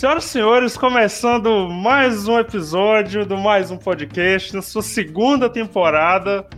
[0.00, 6.48] Senhoras e senhores, começando mais um episódio do mais um podcast, na sua segunda temporada.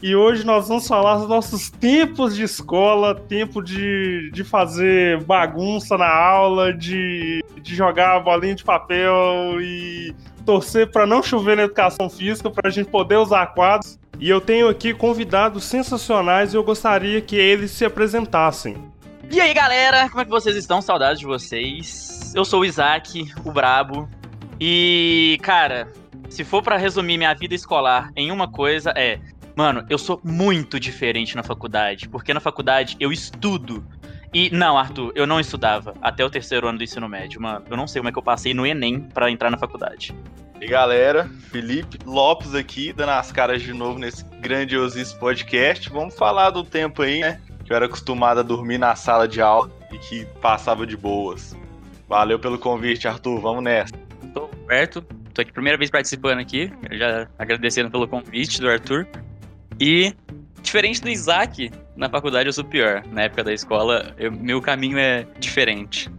[0.00, 5.98] E hoje nós vamos falar dos nossos tempos de escola, tempo de, de fazer bagunça
[5.98, 10.14] na aula, de, de jogar bolinha de papel e
[10.46, 13.98] torcer para não chover na educação física, para a gente poder usar quadros.
[14.20, 18.76] E eu tenho aqui convidados sensacionais e eu gostaria que eles se apresentassem.
[19.30, 20.82] E aí, galera, como é que vocês estão?
[20.82, 22.32] Saudades de vocês.
[22.34, 24.08] Eu sou o Isaac, o Brabo.
[24.60, 25.90] E, cara,
[26.28, 29.18] se for para resumir minha vida escolar em uma coisa, é.
[29.54, 32.08] Mano, eu sou muito diferente na faculdade.
[32.08, 33.84] Porque na faculdade eu estudo.
[34.34, 37.64] E, não, Arthur, eu não estudava até o terceiro ano do ensino médio, mano.
[37.70, 40.14] Eu não sei como é que eu passei no Enem para entrar na faculdade.
[40.60, 45.90] E galera, Felipe Lopes aqui, dando as caras de novo nesse grandiosíssimo podcast.
[45.90, 47.40] Vamos falar do tempo aí, né?
[47.72, 51.56] Eu era acostumado a dormir na sala de aula e que passava de boas.
[52.06, 53.40] Valeu pelo convite, Arthur.
[53.40, 53.94] Vamos nessa.
[54.34, 55.00] Tô perto,
[55.32, 59.06] tô aqui primeira vez participando aqui, já agradecendo pelo convite do Arthur.
[59.80, 60.14] E
[60.62, 63.02] diferente do Isaac, na faculdade eu sou pior.
[63.10, 66.10] Na época da escola, eu, meu caminho é diferente.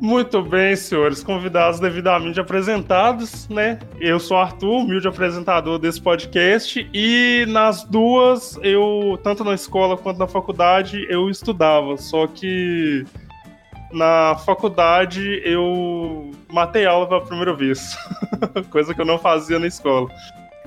[0.00, 3.78] Muito bem, senhores, convidados devidamente apresentados, né?
[3.98, 10.18] Eu sou Arthur, humilde apresentador desse podcast, e nas duas, eu, tanto na escola quanto
[10.18, 13.06] na faculdade, eu estudava, só que
[13.90, 17.96] na faculdade eu matei aula pela primeira vez,
[18.70, 20.08] coisa que eu não fazia na escola.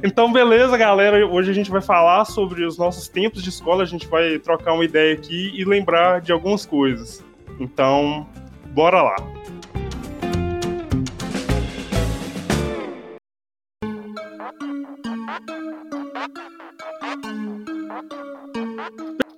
[0.02, 1.28] Então, beleza, galera.
[1.28, 4.74] Hoje a gente vai falar sobre os nossos tempos de escola, a gente vai trocar
[4.74, 7.24] uma ideia aqui e lembrar de algumas coisas.
[7.60, 8.26] Então,
[8.72, 9.16] Bora lá!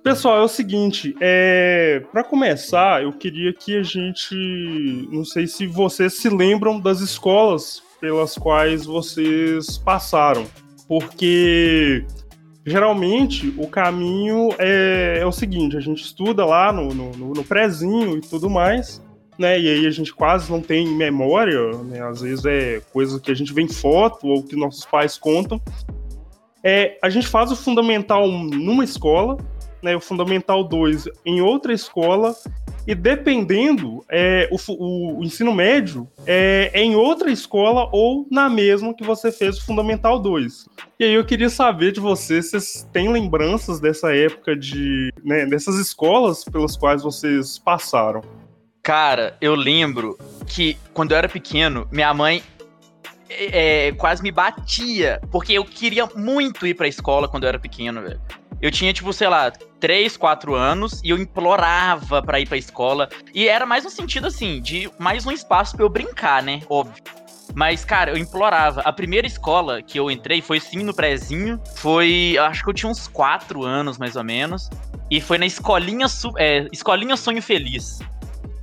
[0.02, 2.02] Pessoal, é o seguinte, é...
[2.12, 4.34] para começar, eu queria que a gente,
[5.10, 10.44] não sei se vocês se lembram das escolas pelas quais vocês passaram,
[10.86, 12.04] porque
[12.66, 18.18] geralmente o caminho é, é o seguinte: a gente estuda lá no, no, no prézinho
[18.18, 19.02] e tudo mais,
[19.42, 19.58] né?
[19.58, 22.00] E aí a gente quase não tem memória, né?
[22.00, 25.60] Às vezes é coisa que a gente vê em foto ou que nossos pais contam.
[26.62, 29.36] É, a gente faz o fundamental numa escola,
[29.82, 29.96] né?
[29.96, 32.36] O fundamental 2 em outra escola
[32.86, 38.94] e dependendo, é, o, o, ensino médio é, é, em outra escola ou na mesma
[38.94, 40.68] que você fez o Fundamental 2.
[40.98, 45.12] E aí eu queria saber de vocês, vocês têm lembranças dessa época de.
[45.24, 48.22] Né, dessas escolas pelas quais vocês passaram?
[48.82, 52.42] Cara, eu lembro que quando eu era pequeno, minha mãe
[53.30, 57.60] é, é, quase me batia, porque eu queria muito ir pra escola quando eu era
[57.60, 58.20] pequeno, velho.
[58.60, 63.08] Eu tinha, tipo, sei lá, 3, 4 anos e eu implorava pra ir pra escola.
[63.32, 66.60] E era mais no sentido, assim, de mais um espaço pra eu brincar, né?
[66.68, 67.02] Óbvio.
[67.54, 68.80] Mas, cara, eu implorava.
[68.80, 71.60] A primeira escola que eu entrei foi sim no prézinho.
[71.76, 72.36] Foi.
[72.38, 74.70] Acho que eu tinha uns 4 anos, mais ou menos.
[75.10, 76.06] E foi na escolinha,
[76.38, 78.00] é, escolinha Sonho Feliz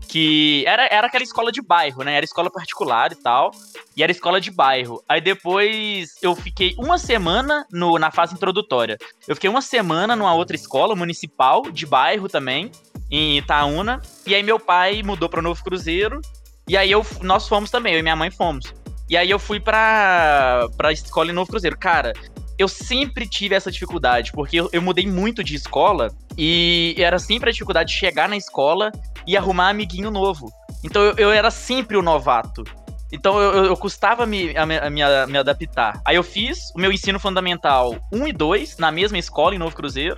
[0.09, 2.15] que era, era aquela escola de bairro, né?
[2.15, 3.51] Era escola particular e tal.
[3.95, 5.03] E era escola de bairro.
[5.07, 8.97] Aí depois eu fiquei uma semana no, na fase introdutória.
[9.27, 12.71] Eu fiquei uma semana numa outra escola municipal, de bairro também,
[13.11, 14.01] em Itaúna.
[14.25, 16.19] E aí meu pai mudou para Novo Cruzeiro.
[16.67, 18.73] E aí eu, nós fomos também, eu e minha mãe fomos.
[19.07, 21.77] E aí eu fui pra, pra escola em Novo Cruzeiro.
[21.77, 22.13] Cara,
[22.59, 27.49] eu sempre tive essa dificuldade, porque eu, eu, mudei muito de escola e era sempre
[27.49, 28.91] a dificuldade de chegar na escola
[29.25, 30.51] e arrumar amiguinho novo.
[30.83, 32.65] Então eu, eu era sempre o novato.
[33.13, 36.01] Então eu, eu custava me, a, a, me, a, me adaptar.
[36.03, 39.73] Aí eu fiz o meu ensino fundamental 1 e 2 na mesma escola em Novo
[39.73, 40.17] Cruzeiro.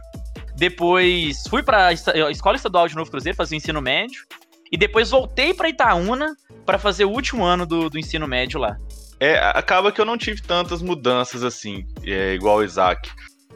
[0.56, 1.94] Depois fui para a
[2.32, 4.24] Escola Estadual de Novo Cruzeiro fazer o ensino médio.
[4.72, 6.36] E depois voltei para Itaúna
[6.66, 8.78] para fazer o último ano do, do ensino médio lá.
[9.22, 13.08] É, acaba que eu não tive tantas mudanças assim, é, igual o Isaac.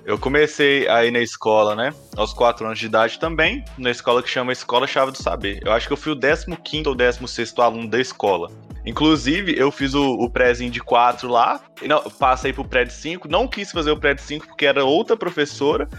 [0.06, 1.92] Eu comecei aí na escola, né?
[2.16, 5.60] Aos 4 anos de idade também, na escola que chama Escola Chave do Saber.
[5.66, 8.52] Eu acho que eu fui o 15 ou 16 aluno da escola.
[8.86, 13.28] Inclusive, eu fiz o, o prézinho de 4 lá, não, passei pro pré de 5,
[13.28, 15.90] não quis fazer o pré de 5 porque era outra professora.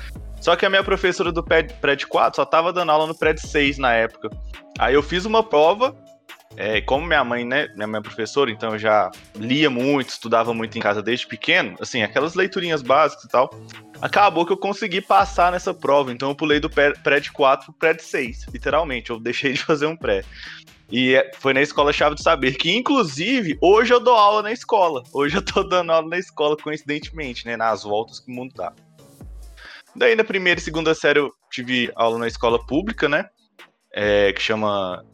[0.40, 3.32] Só que a minha professora do pré de 4 só tava dando aula no pré
[3.32, 4.30] de 6 na época.
[4.78, 5.92] Aí eu fiz uma prova
[6.56, 10.54] é, como minha mãe, né, minha mãe é professora, então eu já lia muito, estudava
[10.54, 13.50] muito em casa desde pequeno, assim, aquelas leiturinhas básicas e tal.
[14.00, 17.74] Acabou que eu consegui passar nessa prova, então eu pulei do pré de 4 pro
[17.74, 20.24] pré de 6, literalmente, eu deixei de fazer um pré.
[20.90, 24.52] E é, foi na escola Chave do Saber, que inclusive hoje eu dou aula na
[24.52, 25.02] escola.
[25.12, 28.72] Hoje eu tô dando aula na escola, coincidentemente, né, nas voltas que o mundo dá.
[29.94, 33.28] Daí na primeira e segunda série eu tive aula na escola pública, né,
[33.92, 35.04] é, que chama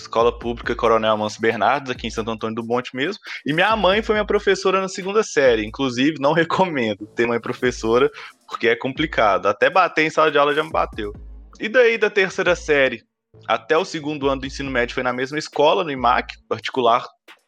[0.00, 3.20] escola pública Coronel Amanso Bernardes, aqui em Santo Antônio do Monte mesmo.
[3.44, 5.66] E minha mãe foi minha professora na segunda série.
[5.66, 8.10] Inclusive, não recomendo ter mãe professora,
[8.48, 9.46] porque é complicado.
[9.46, 11.12] Até bater em sala de aula já me bateu.
[11.60, 13.02] E daí, da terceira série
[13.46, 17.04] até o segundo ano do ensino médio, foi na mesma escola, no IMAC, particular.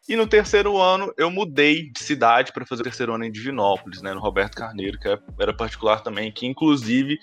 [0.09, 4.01] E no terceiro ano, eu mudei de cidade para fazer o terceiro ano em Divinópolis,
[4.01, 5.07] né, no Roberto Carneiro, que
[5.39, 7.19] era particular também, que inclusive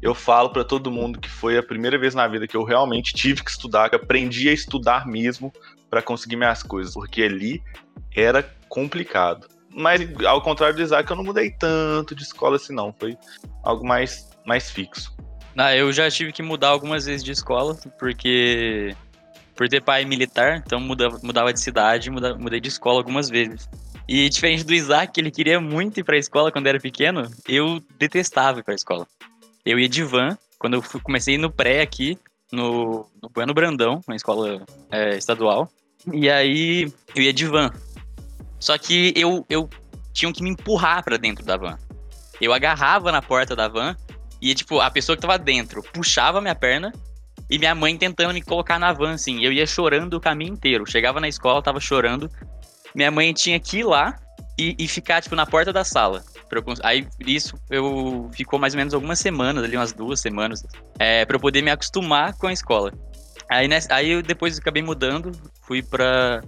[0.00, 3.12] eu falo para todo mundo que foi a primeira vez na vida que eu realmente
[3.12, 5.52] tive que estudar, que aprendi a estudar mesmo
[5.90, 7.62] para conseguir minhas coisas, porque ali
[8.14, 9.48] era complicado.
[9.70, 13.16] Mas ao contrário do Isaac, eu não mudei tanto de escola assim não, foi
[13.62, 15.14] algo mais mais fixo.
[15.56, 18.94] Ah, eu já tive que mudar algumas vezes de escola, porque
[19.56, 23.68] por ter pai militar, então mudava, mudava de cidade, mudava, mudei de escola algumas vezes.
[24.08, 28.60] E diferente do Isaac, ele queria muito ir pra escola quando era pequeno, eu detestava
[28.60, 29.06] ir pra escola.
[29.64, 32.18] Eu ia de van, quando eu fui, comecei no pré aqui,
[32.52, 35.70] no, no Bueno Brandão, uma escola é, estadual.
[36.12, 37.70] E aí eu ia de van.
[38.58, 39.68] Só que eu, eu
[40.12, 41.78] tinha que me empurrar para dentro da van.
[42.40, 43.96] Eu agarrava na porta da van
[44.40, 46.92] e, tipo, a pessoa que tava dentro puxava minha perna
[47.50, 49.44] e minha mãe tentando me colocar na van, assim.
[49.44, 50.86] Eu ia chorando o caminho inteiro.
[50.86, 52.30] Chegava na escola, tava chorando.
[52.94, 54.16] Minha mãe tinha que ir lá
[54.58, 56.24] e, e ficar, tipo, na porta da sala.
[56.50, 60.64] Eu, aí isso eu ficou mais ou menos algumas semanas, ali umas duas semanas,
[60.98, 62.92] é, para eu poder me acostumar com a escola.
[63.50, 66.42] Aí, nessa, aí eu depois acabei mudando, fui para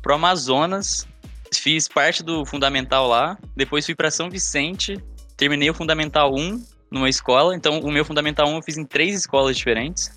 [0.00, 1.06] pro Amazonas,
[1.54, 4.98] fiz parte do fundamental lá, depois fui para São Vicente,
[5.36, 9.14] terminei o fundamental 1 numa escola, então o meu fundamental 1 eu fiz em três
[9.14, 10.10] escolas diferentes.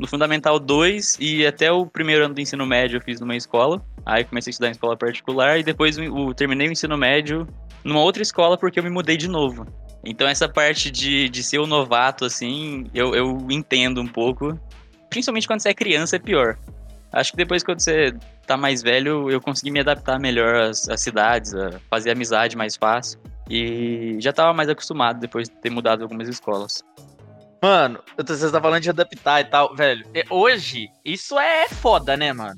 [0.00, 3.84] No Fundamental 2 e até o primeiro ano do ensino médio eu fiz numa escola.
[4.06, 7.46] Aí comecei a estudar em escola particular e depois o, terminei o ensino médio
[7.84, 9.66] numa outra escola porque eu me mudei de novo.
[10.02, 14.58] Então essa parte de, de ser o novato, assim, eu, eu entendo um pouco.
[15.10, 16.56] Principalmente quando você é criança é pior.
[17.12, 18.14] Acho que depois quando você
[18.46, 22.74] tá mais velho, eu consegui me adaptar melhor às, às cidades, a fazer amizade mais
[22.74, 23.20] fácil.
[23.50, 26.82] E já tava mais acostumado depois de ter mudado algumas escolas.
[27.62, 30.06] Mano, você tá falando de adaptar e tal, velho.
[30.14, 32.56] É, hoje, isso é foda, né, mano?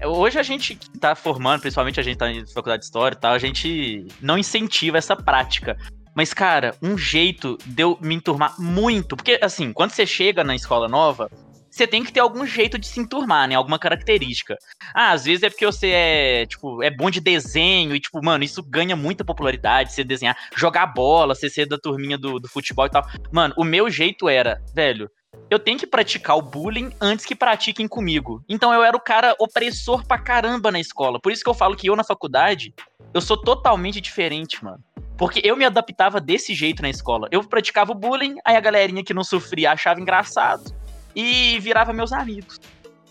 [0.00, 3.14] É, hoje a gente que tá formando, principalmente a gente tá em faculdade de história
[3.14, 5.76] e tal, a gente não incentiva essa prática.
[6.14, 9.16] Mas, cara, um jeito de eu me enturmar muito.
[9.16, 11.30] Porque, assim, quando você chega na escola nova,
[11.70, 13.54] você tem que ter algum jeito de se enturmar, né?
[13.54, 14.58] Alguma característica.
[14.92, 18.42] Ah, às vezes é porque você é, tipo, é bom de desenho e, tipo, mano,
[18.42, 22.86] isso ganha muita popularidade, você desenhar, jogar bola, você ser da turminha do, do futebol
[22.86, 23.06] e tal.
[23.32, 25.08] Mano, o meu jeito era, velho,
[25.48, 28.42] eu tenho que praticar o bullying antes que pratiquem comigo.
[28.48, 31.20] Então eu era o cara opressor pra caramba na escola.
[31.20, 32.74] Por isso que eu falo que eu na faculdade,
[33.14, 34.82] eu sou totalmente diferente, mano.
[35.16, 37.28] Porque eu me adaptava desse jeito na escola.
[37.30, 40.79] Eu praticava o bullying, aí a galerinha que não sofria achava engraçado
[41.14, 42.60] e virava meus amigos.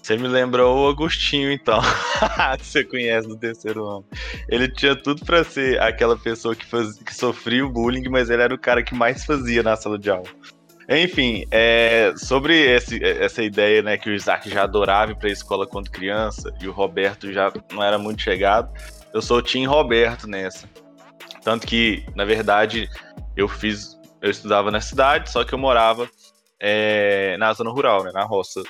[0.01, 1.79] Você me lembrou o Agostinho, então.
[2.57, 4.05] que você conhece do terceiro ano.
[4.47, 8.41] Ele tinha tudo para ser aquela pessoa que, faz, que sofria o bullying, mas ele
[8.41, 10.27] era o cara que mais fazia na sala de aula.
[10.89, 15.67] Enfim, é, sobre esse, essa ideia, né, que o Isaac já adorava ir pra escola
[15.67, 18.73] quando criança e o Roberto já não era muito chegado,
[19.13, 20.67] eu sou o Tim Roberto nessa.
[21.43, 22.89] Tanto que, na verdade,
[23.35, 23.97] eu fiz.
[24.21, 26.09] Eu estudava na cidade, só que eu morava
[26.59, 28.61] é, na zona rural, né, na roça,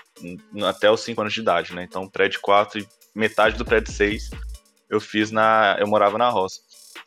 [0.68, 1.84] até os 5 anos de idade, né?
[1.84, 4.30] Então, prédio 4 e metade do prédio 6
[4.90, 5.78] eu fiz na.
[5.80, 6.62] Eu morava na roça.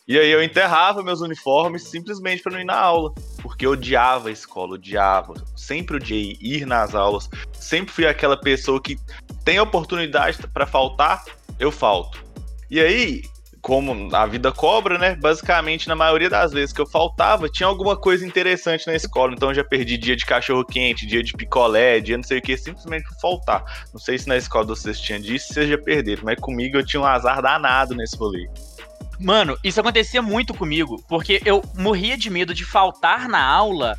[0.07, 4.29] E aí eu enterrava meus uniformes simplesmente para não ir na aula, porque eu odiava
[4.29, 5.35] a escola, odiava.
[5.57, 7.29] Sempre odiei ir nas aulas.
[7.53, 8.97] Sempre fui aquela pessoa que
[9.45, 11.25] tem oportunidade para faltar,
[11.59, 12.25] eu falto.
[12.71, 13.23] E aí,
[13.63, 15.15] como a vida cobra, né?
[15.15, 19.33] Basicamente, na maioria das vezes que eu faltava, tinha alguma coisa interessante na escola.
[19.33, 22.43] Então eu já perdi dia de cachorro quente, dia de picolé, dia não sei o
[22.43, 23.65] que, simplesmente por faltar.
[23.93, 27.01] Não sei se na escola vocês tinham disso, vocês já perderam, mas comigo eu tinha
[27.01, 28.51] um azar danado nesse rolê.
[29.21, 33.97] Mano, isso acontecia muito comigo, porque eu morria de medo de faltar na aula.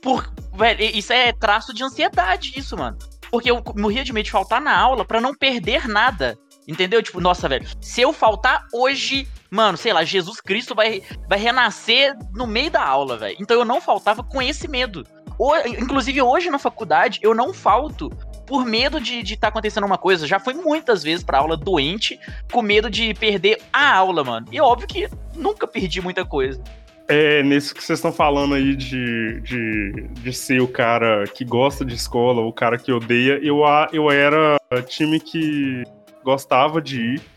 [0.00, 2.96] Por, velho, isso é traço de ansiedade, isso, mano.
[3.32, 6.38] Porque eu morria de medo de faltar na aula para não perder nada.
[6.66, 7.02] Entendeu?
[7.02, 12.16] Tipo, nossa, velho, se eu faltar hoje, mano, sei lá, Jesus Cristo vai, vai renascer
[12.34, 13.36] no meio da aula, velho.
[13.40, 15.06] Então eu não faltava com esse medo.
[15.38, 18.10] O, inclusive, hoje na faculdade, eu não falto
[18.46, 20.26] por medo de estar tá acontecendo uma coisa.
[20.26, 22.18] Já fui muitas vezes pra aula doente,
[22.50, 24.46] com medo de perder a aula, mano.
[24.50, 26.62] E óbvio que nunca perdi muita coisa.
[27.08, 31.84] É, nisso que vocês estão falando aí de, de, de ser o cara que gosta
[31.84, 33.60] de escola, o cara que odeia, eu,
[33.92, 34.56] eu era
[34.88, 35.84] time que
[36.26, 37.22] gostava de ir.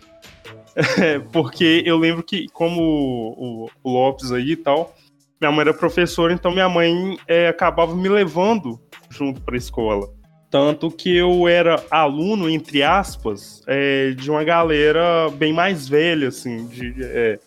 [1.02, 4.96] É, porque eu lembro que, como o, o, Lopes aí e tal,
[5.42, 8.80] minha mãe era professora, então minha mãe é, acabava me levando
[9.10, 10.08] junto para a escola.
[10.50, 16.68] Tanto que eu era aluno, entre aspas, é, de uma galera bem mais velha, assim.
[16.68, 17.40] De, é,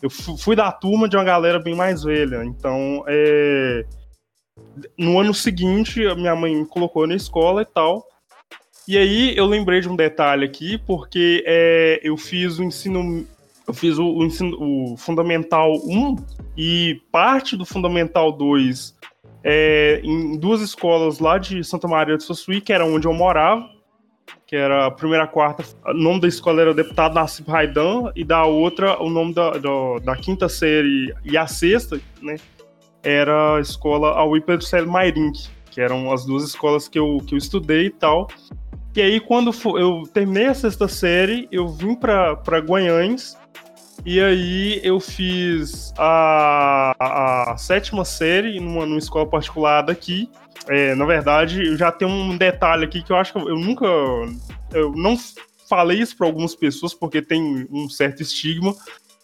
[0.00, 2.44] eu fui da turma de uma galera bem mais velha.
[2.44, 3.84] Então, é,
[4.96, 8.06] no ano seguinte, minha mãe me colocou na escola e tal.
[8.86, 13.26] E aí eu lembrei de um detalhe aqui, porque é, eu fiz o ensino.
[13.66, 16.16] Eu fiz o, o, ensino, o Fundamental 1
[16.56, 18.94] e parte do Fundamental 2
[19.48, 23.68] é, em duas escolas lá de Santa Maria de Sossuí, que era onde eu morava,
[24.44, 25.64] que era a primeira a quarta.
[25.86, 29.98] O nome da escola era Deputado Nassib Raidan, e da outra, o nome da, da,
[30.04, 32.36] da quinta série e a sexta, né?
[33.04, 37.34] Era a escola Aui Pedro Célio Mairink, que eram as duas escolas que eu, que
[37.34, 38.26] eu estudei e tal.
[38.96, 43.36] E aí, quando eu terminei a sexta série, eu vim para Guanhães.
[44.06, 50.30] E aí eu fiz a, a, a sétima série numa, numa, escola particular daqui.
[50.66, 53.84] É, na verdade, eu já tenho um detalhe aqui que eu acho que eu, nunca.
[54.72, 55.14] Eu não
[55.68, 58.74] falei isso para algumas pessoas porque tem um certo estigma,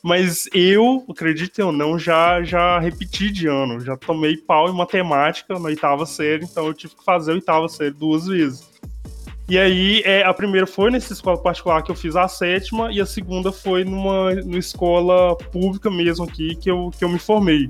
[0.02, 3.80] mas eu, acredito ou não, já, já repeti de ano.
[3.80, 7.70] Já tomei pau em matemática na oitava série, então eu tive que fazer a oitava
[7.70, 8.71] série duas vezes.
[9.52, 13.02] E aí, é, a primeira foi nessa escola particular que eu fiz a sétima, e
[13.02, 17.68] a segunda foi numa, numa escola pública mesmo aqui que eu, que eu me formei.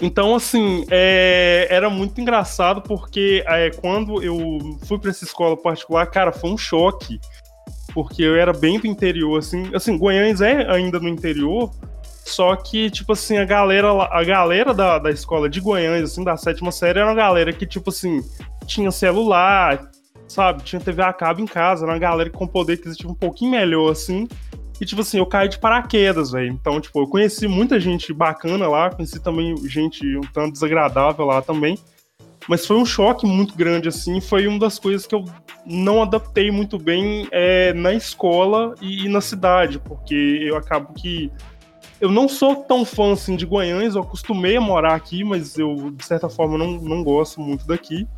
[0.00, 6.06] Então, assim, é, era muito engraçado porque é, quando eu fui para essa escola particular,
[6.06, 7.18] cara, foi um choque.
[7.92, 9.68] Porque eu era bem do interior, assim.
[9.74, 11.72] Assim, Goiânia é ainda no interior,
[12.24, 16.36] só que, tipo assim, a galera, a galera da, da escola de Goiânia, assim, da
[16.36, 18.20] sétima série, era uma galera que, tipo assim,
[18.64, 19.90] tinha celular,
[20.32, 20.62] sabe?
[20.62, 23.92] Tinha TV a cabo em casa, era uma galera com poder aquisitivo um pouquinho melhor,
[23.92, 24.26] assim.
[24.80, 26.50] E, tipo assim, eu caí de paraquedas, velho.
[26.52, 31.40] Então, tipo, eu conheci muita gente bacana lá, conheci também gente um tanto desagradável lá
[31.40, 31.78] também.
[32.48, 34.20] Mas foi um choque muito grande, assim.
[34.20, 35.24] Foi uma das coisas que eu
[35.64, 41.30] não adaptei muito bem é, na escola e, e, na cidade, porque eu acabo que.
[42.00, 45.92] Eu não sou tão fã assim de Goiânia, eu acostumei a morar aqui, mas eu,
[45.92, 48.08] de certa forma, não, não gosto muito daqui.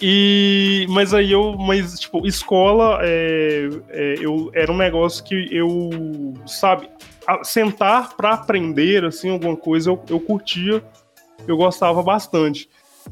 [0.00, 5.90] E, mas aí eu, mas tipo, escola é, é, eu, era um negócio que eu,
[6.46, 6.88] sabe,
[7.42, 10.84] sentar para aprender, assim, alguma coisa eu, eu curtia,
[11.46, 12.68] eu gostava bastante.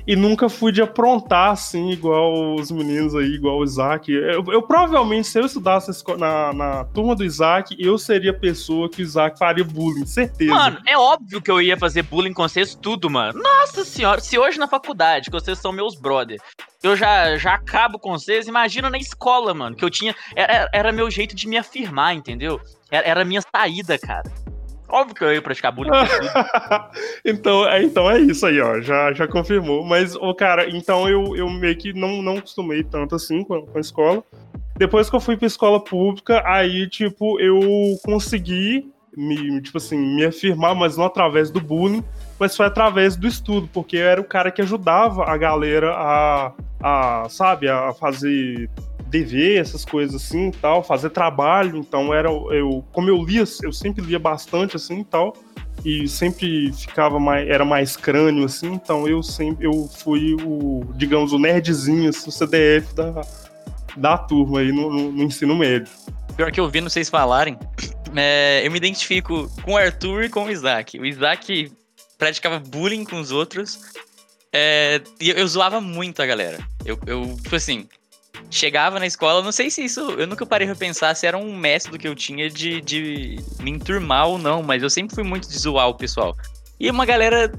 [0.06, 4.12] E nunca fui de aprontar, assim, igual os meninos aí, igual o Isaac.
[4.12, 8.88] Eu, eu provavelmente, se eu estudasse na, na turma do Isaac, eu seria a pessoa
[8.88, 10.54] que o Isaac faria bullying, certeza.
[10.54, 13.40] Mano, é óbvio que eu ia fazer bullying com vocês tudo, mano.
[13.42, 16.40] Nossa senhora, se hoje na faculdade, que vocês são meus brother,
[16.82, 20.14] eu já, já acabo com vocês, imagina na escola, mano, que eu tinha.
[20.34, 22.60] Era, era meu jeito de me afirmar, entendeu?
[22.90, 24.30] Era, era a minha saída, cara.
[24.88, 25.90] Óbvio que eu ia praticar bullying.
[27.24, 28.80] então, é, então é isso aí, ó.
[28.80, 29.84] Já, já confirmou.
[29.84, 33.78] Mas, o cara, então eu, eu meio que não, não acostumei tanto assim com, com
[33.78, 34.22] a escola.
[34.76, 37.60] Depois que eu fui pra escola pública, aí, tipo, eu
[38.04, 42.04] consegui me, tipo assim, me afirmar, mas não através do bullying,
[42.38, 46.52] mas foi através do estudo, porque eu era o cara que ajudava a galera a,
[46.82, 48.68] a sabe, a fazer
[49.06, 51.76] dever, essas coisas assim tal, fazer trabalho.
[51.76, 55.36] Então era eu, como eu lia, eu sempre lia bastante assim e tal,
[55.84, 58.72] e sempre ficava mais, era mais crânio assim.
[58.72, 63.22] Então eu sempre eu fui o, digamos, o nerdzinho, assim, o CDF da,
[63.96, 65.92] da turma aí no, no, no ensino médio.
[66.36, 67.58] Pior que eu vi vocês falarem,
[68.14, 70.98] é, eu me identifico com o Arthur e com o Isaac.
[70.98, 71.72] O Isaac
[72.18, 73.80] praticava bullying com os outros.
[74.52, 76.58] É, e eu, eu zoava muito a galera.
[76.84, 77.86] Eu, eu, tipo assim,
[78.50, 80.00] chegava na escola, não sei se isso.
[80.00, 83.70] Eu nunca parei pra pensar se era um método que eu tinha de, de me
[83.70, 86.36] enturmar ou não, mas eu sempre fui muito de zoar o pessoal.
[86.78, 87.52] E uma galera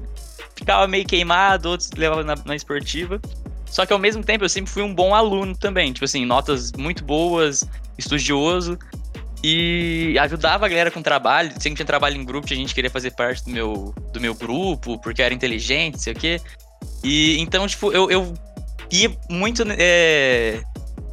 [0.54, 3.20] ficava meio queimado, outros levavam na, na esportiva.
[3.66, 5.92] Só que ao mesmo tempo eu sempre fui um bom aluno também.
[5.92, 7.64] Tipo assim, notas muito boas,
[7.98, 8.78] estudioso.
[9.42, 11.52] E ajudava a galera com trabalho.
[11.52, 14.98] Sempre tinha trabalho em grupo, a gente queria fazer parte do meu, do meu grupo,
[14.98, 16.40] porque era inteligente, sei o quê.
[17.04, 18.34] E então, tipo, eu, eu
[18.90, 19.62] ia muito.
[19.78, 20.60] É,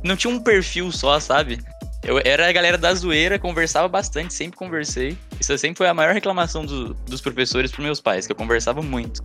[0.05, 1.59] não tinha um perfil só, sabe?
[2.03, 5.17] Eu era a galera da zoeira, conversava bastante, sempre conversei.
[5.39, 8.81] Isso sempre foi a maior reclamação do, dos professores pros meus pais, que eu conversava
[8.81, 9.23] muito.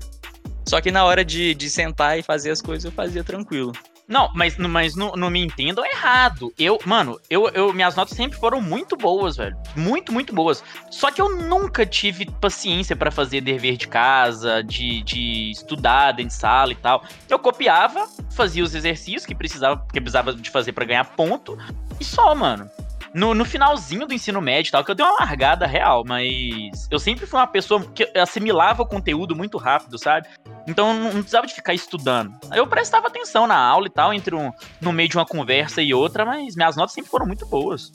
[0.67, 3.73] Só que na hora de, de sentar e fazer as coisas, eu fazia tranquilo.
[4.11, 6.53] Não, mas, mas não, não me entendam errado.
[6.59, 9.57] Eu, mano, eu, eu, minhas notas sempre foram muito boas, velho.
[9.77, 10.65] Muito, muito boas.
[10.91, 16.31] Só que eu nunca tive paciência para fazer dever de casa, de, de estudar dentro
[16.31, 17.05] de sala e tal.
[17.29, 21.57] Eu copiava, fazia os exercícios que precisava, que precisava de fazer para ganhar ponto,
[22.01, 22.69] e só, mano.
[23.15, 26.89] No, no finalzinho do ensino médio e tal, que eu dei uma largada real, mas
[26.91, 30.29] eu sempre fui uma pessoa que assimilava o conteúdo muito rápido, sabe?
[30.67, 32.33] Então não, não precisava de ficar estudando.
[32.55, 34.51] Eu prestava atenção na aula e tal, entre um,
[34.81, 37.93] no meio de uma conversa e outra, mas minhas notas sempre foram muito boas.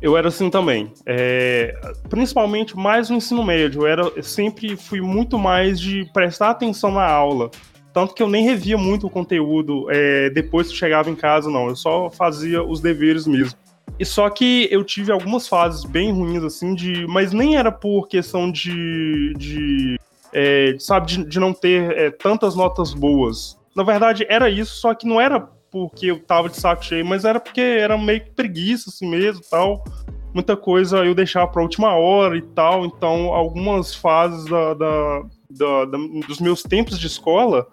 [0.00, 0.92] Eu era assim também.
[1.04, 1.74] É,
[2.08, 3.82] principalmente mais no ensino médio.
[3.82, 7.50] Eu, era, eu sempre fui muito mais de prestar atenção na aula.
[7.92, 11.68] Tanto que eu nem revia muito o conteúdo é, depois que chegava em casa, não.
[11.68, 13.58] Eu só fazia os deveres mesmo.
[13.98, 17.06] E só que eu tive algumas fases bem ruins, assim, de.
[17.06, 19.34] Mas nem era por questão de.
[19.34, 19.98] de
[20.32, 23.58] é, sabe, de, de, não ter é, tantas notas boas.
[23.74, 25.40] Na verdade, era isso, só que não era
[25.70, 29.42] porque eu tava de saco cheio, mas era porque era meio que preguiça, assim mesmo
[29.50, 29.84] tal.
[30.32, 32.84] Muita coisa eu deixava pra última hora e tal.
[32.84, 37.66] Então, algumas fases da, da, da, da dos meus tempos de escola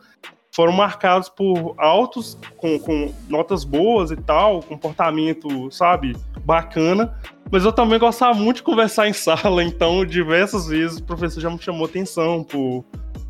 [0.55, 7.13] foram marcados por altos, com, com notas boas e tal, comportamento, sabe, bacana.
[7.51, 11.49] Mas eu também gostava muito de conversar em sala, então diversas vezes o professor já
[11.49, 12.85] me chamou atenção por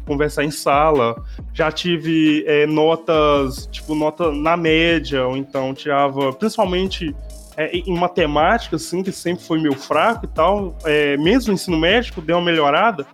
[0.05, 1.15] conversar em sala.
[1.51, 7.15] Já tive é, notas, tipo, nota na média, ou então tirava, principalmente
[7.58, 10.77] é, em matemática, assim, que sempre foi meu fraco e tal.
[10.86, 13.05] É, mesmo no ensino médico, deu uma melhorada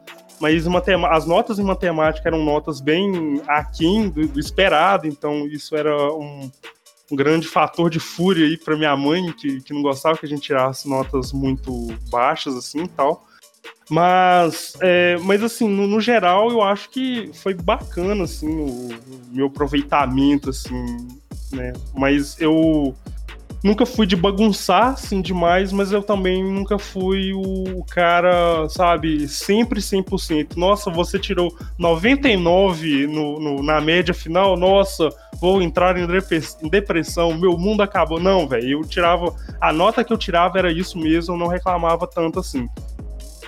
[0.41, 0.65] mas
[1.11, 6.51] as notas em matemática eram notas bem aquém do, do esperado, então isso era um,
[7.11, 10.29] um grande fator de fúria aí para minha mãe, que, que não gostava que a
[10.29, 11.71] gente tirasse notas muito
[12.09, 13.23] baixas assim e tal.
[13.87, 18.99] Mas, é, mas assim, no, no, geral, eu acho que foi bacana, assim, o, o
[19.29, 21.07] meu aproveitamento, assim,
[21.51, 21.73] né?
[21.93, 22.95] Mas eu
[23.63, 29.79] nunca fui de bagunçar, assim, demais, mas eu também nunca fui o cara, sabe, sempre
[29.79, 30.55] 100%.
[30.55, 36.07] Nossa, você tirou 99 no, no na média final, nossa, vou entrar em
[36.69, 38.19] depressão, meu mundo acabou.
[38.19, 42.07] Não, velho, eu tirava, a nota que eu tirava era isso mesmo, eu não reclamava
[42.07, 42.67] tanto assim.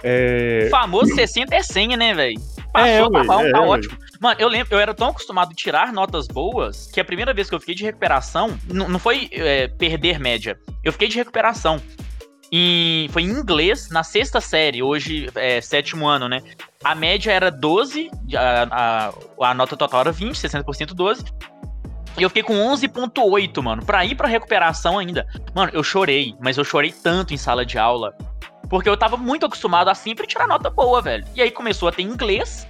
[0.04, 0.66] É...
[0.68, 2.53] O famoso 60 é 100, né, velho?
[2.74, 3.98] Passou, é, tá bom, é, tá ótimo.
[4.20, 7.48] Mano, eu lembro, eu era tão acostumado a tirar notas boas que a primeira vez
[7.48, 11.80] que eu fiquei de recuperação, não foi é, perder média, eu fiquei de recuperação.
[12.52, 16.42] E foi em inglês, na sexta série, hoje é sétimo ano, né?
[16.84, 21.26] A média era 12, a, a, a nota total era 20, 60% 12.
[22.18, 25.26] E eu fiquei com 11.8, mano, pra ir pra recuperação ainda.
[25.56, 28.16] Mano, eu chorei, mas eu chorei tanto em sala de aula.
[28.70, 31.26] Porque eu tava muito acostumado a sempre tirar nota boa, velho.
[31.36, 32.68] E aí começou a ter inglês.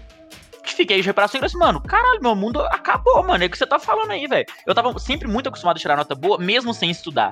[0.64, 3.44] Que fiquei de reparação inglês, mano, caralho, meu mundo acabou, mano.
[3.44, 4.46] É o que você tá falando aí, velho.
[4.66, 7.32] Eu tava sempre muito acostumado a tirar nota boa, mesmo sem estudar.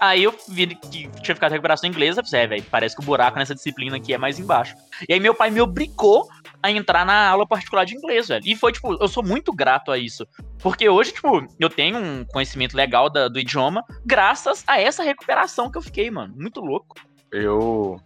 [0.00, 3.38] Aí eu vi que tinha ficado recuperação inglesa, eu é, velho, parece que o buraco
[3.38, 4.74] nessa disciplina aqui é mais embaixo.
[5.08, 6.28] E aí meu pai me obrigou
[6.60, 8.42] a entrar na aula particular de inglês, velho.
[8.44, 10.26] E foi, tipo, eu sou muito grato a isso.
[10.58, 15.70] Porque hoje, tipo, eu tenho um conhecimento legal da, do idioma graças a essa recuperação
[15.70, 16.34] que eu fiquei, mano.
[16.36, 16.96] Muito louco
[17.32, 18.00] eu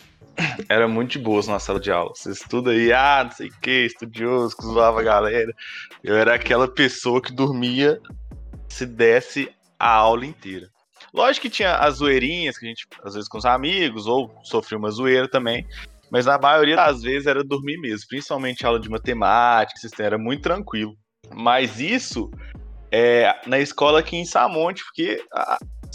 [0.68, 2.12] era muito de boas na sala de aula.
[2.14, 5.52] Você estuda aí, ah, não sei o que, estudioso, que zoava a galera.
[6.02, 8.00] Eu era aquela pessoa que dormia
[8.68, 10.68] se desse a aula inteira.
[11.12, 14.78] Lógico que tinha as zoeirinhas, que a gente, às vezes, com os amigos, ou sofria
[14.78, 15.66] uma zoeira também.
[16.10, 20.96] Mas na maioria das vezes era dormir mesmo, principalmente aula de matemática, era muito tranquilo.
[21.34, 22.30] Mas isso
[22.92, 25.24] é na escola aqui em Samonte, porque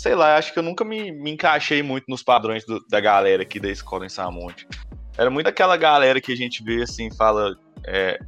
[0.01, 3.43] sei lá, acho que eu nunca me, me encaixei muito nos padrões do, da galera
[3.43, 4.67] aqui da escola em Samonte.
[5.15, 8.19] Era muito aquela galera que a gente vê assim, fala é,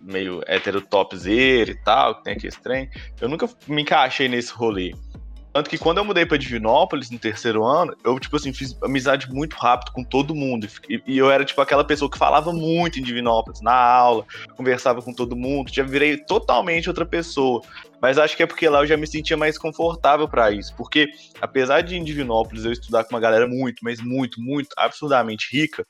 [0.00, 2.88] meio heterotopzera e tal, que tem aqui esse trem.
[3.20, 4.94] Eu nunca me encaixei nesse rolê.
[5.54, 9.30] Tanto que quando eu mudei pra Divinópolis no terceiro ano, eu, tipo assim, fiz amizade
[9.32, 10.66] muito rápido com todo mundo.
[10.88, 15.00] E, e, eu era, tipo, aquela pessoa que falava muito em Divinópolis, na aula, conversava
[15.00, 17.62] com todo mundo, já virei totalmente outra pessoa.
[18.02, 20.74] Mas acho que é porque lá eu já me sentia mais confortável para isso.
[20.76, 21.08] Porque,
[21.40, 25.86] apesar de em Divinópolis eu estudar com uma galera muito, mas muito, muito, absurdamente rica,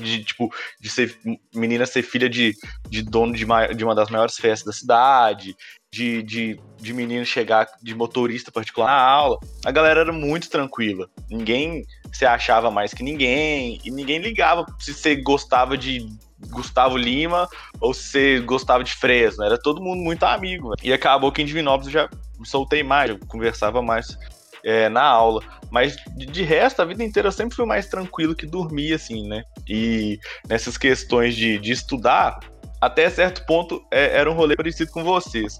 [0.00, 1.16] de, tipo, de ser
[1.54, 2.54] menina ser filha de,
[2.88, 5.56] de dono de, de uma das maiores festas da cidade,
[5.92, 11.08] de, de, de menino chegar de motorista particular na aula, a galera era muito tranquila.
[11.30, 16.06] Ninguém se achava mais que ninguém, e ninguém ligava se você gostava de
[16.50, 17.48] Gustavo Lima
[17.80, 19.44] ou se você gostava de Fresno.
[19.44, 20.70] Era todo mundo muito amigo.
[20.70, 20.76] Né?
[20.82, 24.18] E acabou que em Divinópolis eu já me soltei mais, eu conversava mais
[24.64, 25.42] é, na aula.
[25.70, 29.44] Mas de, resto, a vida inteira eu sempre fui mais tranquilo que dormir, assim, né?
[29.68, 32.40] E nessas questões de, de estudar,
[32.80, 35.58] até certo ponto é, era um rolê parecido com vocês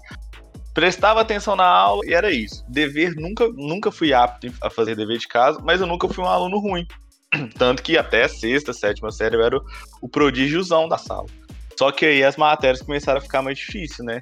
[0.75, 2.63] prestava atenção na aula e era isso.
[2.67, 6.27] Dever, nunca, nunca fui apto a fazer dever de casa, mas eu nunca fui um
[6.27, 6.85] aluno ruim.
[7.57, 9.65] Tanto que até sexta, sétima série eu era o,
[10.01, 11.27] o prodígiozão da sala.
[11.79, 14.21] Só que aí as matérias começaram a ficar mais difíceis, né?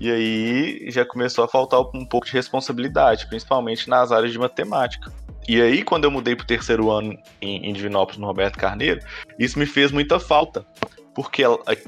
[0.00, 5.12] E aí já começou a faltar um pouco de responsabilidade, principalmente nas áreas de matemática.
[5.46, 9.00] E aí, quando eu mudei pro terceiro ano em, em Divinópolis, no Roberto Carneiro,
[9.38, 10.64] isso me fez muita falta.
[11.14, 11.42] Porque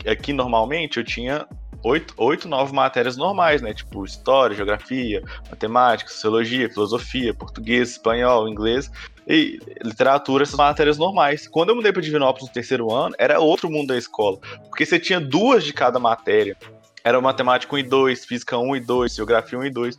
[0.07, 1.47] aqui, normalmente, eu tinha
[1.83, 3.73] oito, oito, nove matérias normais, né?
[3.73, 8.91] Tipo, história, geografia, matemática, sociologia, filosofia, português, espanhol, inglês
[9.27, 11.49] e literatura, essas matérias normais.
[11.49, 14.99] Quando eu mudei para Divinópolis no terceiro ano, era outro mundo da escola, porque você
[14.99, 16.57] tinha duas de cada matéria.
[17.05, 19.99] Era matemática 1 e 2, física 1 e 2, geografia 1 e 2.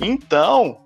[0.00, 0.82] Então,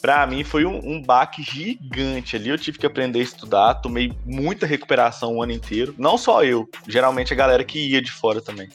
[0.00, 2.48] para mim foi um, um baque gigante ali.
[2.48, 5.94] Eu tive que aprender a estudar, tomei muita recuperação o ano inteiro.
[5.98, 8.68] Não só eu, geralmente a galera que ia de fora também.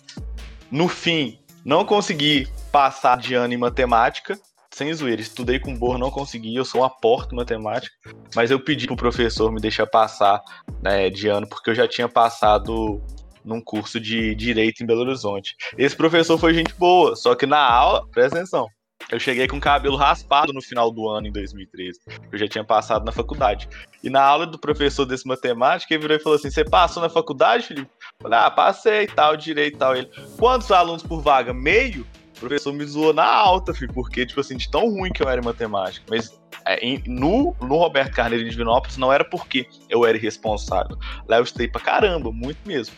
[0.69, 4.39] No fim, não consegui passar de ano em matemática,
[4.71, 7.93] sem zoeira, estudei com borro, não consegui, eu sou uma porta em matemática,
[8.33, 10.41] mas eu pedi pro professor me deixar passar
[10.81, 13.01] né, de ano, porque eu já tinha passado
[13.43, 15.55] num curso de Direito em Belo Horizonte.
[15.77, 18.67] Esse professor foi gente boa, só que na aula, presta atenção,
[19.09, 21.99] eu cheguei com o cabelo raspado no final do ano, em 2013.
[22.31, 23.67] Eu já tinha passado na faculdade.
[24.03, 27.09] E na aula do professor desse matemática, ele virou e falou assim: Você passou na
[27.09, 27.89] faculdade, Felipe?
[28.19, 29.95] Eu falei, ah, passei, tal, direito tal.
[29.95, 31.53] Ele, quantos alunos por vaga?
[31.53, 32.05] Meio?
[32.37, 35.29] O professor me zoou na alta, filho, porque, tipo assim, de tão ruim que eu
[35.29, 36.03] era em matemática.
[36.09, 40.97] Mas é, no, no Roberto Carneiro de Divinópolis não era porque eu era irresponsável.
[41.27, 42.95] Lá eu estudei pra caramba, muito mesmo.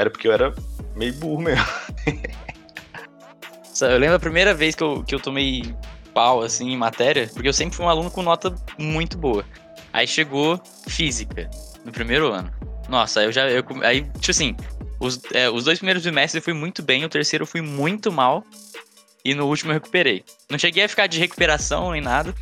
[0.00, 0.54] Era porque eu era
[0.96, 1.64] meio burro mesmo.
[3.82, 5.74] Eu lembro a primeira vez que eu, que eu tomei
[6.12, 9.42] pau, assim, em matéria, porque eu sempre fui um aluno com nota muito boa.
[9.90, 11.48] Aí chegou física,
[11.82, 12.52] no primeiro ano.
[12.90, 13.48] Nossa, aí eu já.
[13.48, 14.54] Eu, aí, tipo assim,
[14.98, 18.12] os, é, os dois primeiros bimestres eu fui muito bem, o terceiro eu fui muito
[18.12, 18.44] mal.
[19.24, 20.24] E no último eu recuperei.
[20.50, 22.34] Não cheguei a ficar de recuperação nem nada.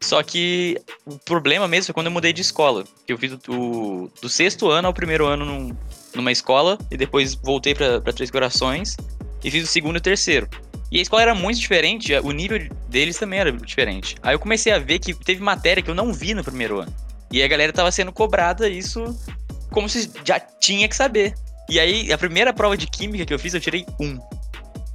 [0.00, 2.84] Só que o problema mesmo foi quando eu mudei de escola.
[3.06, 5.76] Eu fiz o, o, do sexto ano ao primeiro ano num,
[6.14, 6.78] numa escola.
[6.90, 8.96] E depois voltei para Três Corações
[9.42, 10.48] e fiz o segundo e o terceiro.
[10.90, 14.16] E a escola era muito diferente, o nível deles também era diferente.
[14.22, 16.92] Aí eu comecei a ver que teve matéria que eu não vi no primeiro ano.
[17.30, 19.14] E a galera tava sendo cobrada isso
[19.70, 21.34] como se já tinha que saber.
[21.68, 24.18] E aí, a primeira prova de química que eu fiz, eu tirei um.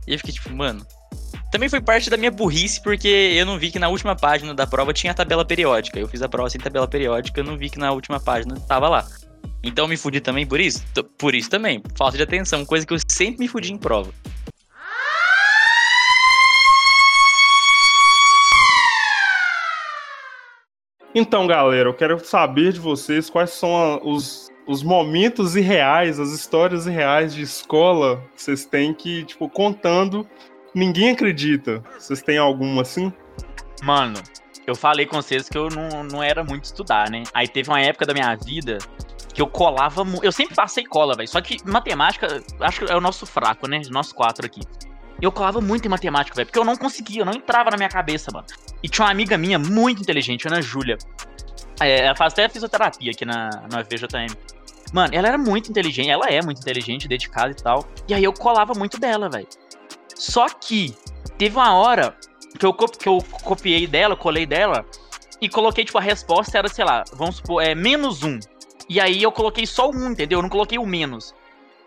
[0.07, 0.85] E eu fiquei tipo, mano.
[1.51, 4.65] Também foi parte da minha burrice, porque eu não vi que na última página da
[4.65, 5.99] prova tinha a tabela periódica.
[5.99, 8.89] Eu fiz a prova sem tabela periódica, eu não vi que na última página tava
[8.89, 9.07] lá.
[9.63, 10.83] Então eu me fudi também por isso?
[11.17, 11.81] Por isso também.
[11.95, 14.13] Falta de atenção, coisa que eu sempre me fudi em prova.
[21.15, 26.31] Então, galera, eu quero saber de vocês quais são a, os, os momentos irreais, as
[26.31, 30.27] histórias irreais de escola que vocês têm que, tipo, contando,
[30.73, 31.83] ninguém acredita.
[31.99, 33.13] Vocês têm alguma assim?
[33.83, 34.19] Mano,
[34.65, 37.23] eu falei com vocês que eu não, não era muito estudar, né?
[37.31, 38.79] Aí teve uma época da minha vida
[39.33, 40.03] que eu colava.
[40.21, 41.27] Eu sempre passei cola, velho.
[41.27, 43.81] Só que matemática, acho que é o nosso fraco, né?
[43.89, 44.61] Nós quatro aqui.
[45.21, 48.29] Eu colava muito em matemática, velho, porque eu não conseguia, não entrava na minha cabeça,
[48.31, 48.45] mano.
[48.81, 50.97] E tinha uma amiga minha muito inteligente, Ana Júlia.
[51.79, 54.35] É, ela faz até fisioterapia aqui na, na FVJM.
[54.91, 57.87] Mano, ela era muito inteligente, ela é muito inteligente, dedicada e tal.
[58.07, 59.47] E aí eu colava muito dela, velho.
[60.15, 60.95] Só que
[61.37, 62.15] teve uma hora
[62.59, 64.85] que eu, que eu copiei dela, colei dela,
[65.43, 68.39] e coloquei, tipo, a resposta era, sei lá, vamos supor, é menos um.
[68.89, 70.39] E aí eu coloquei só um, entendeu?
[70.39, 71.33] Eu não coloquei o menos.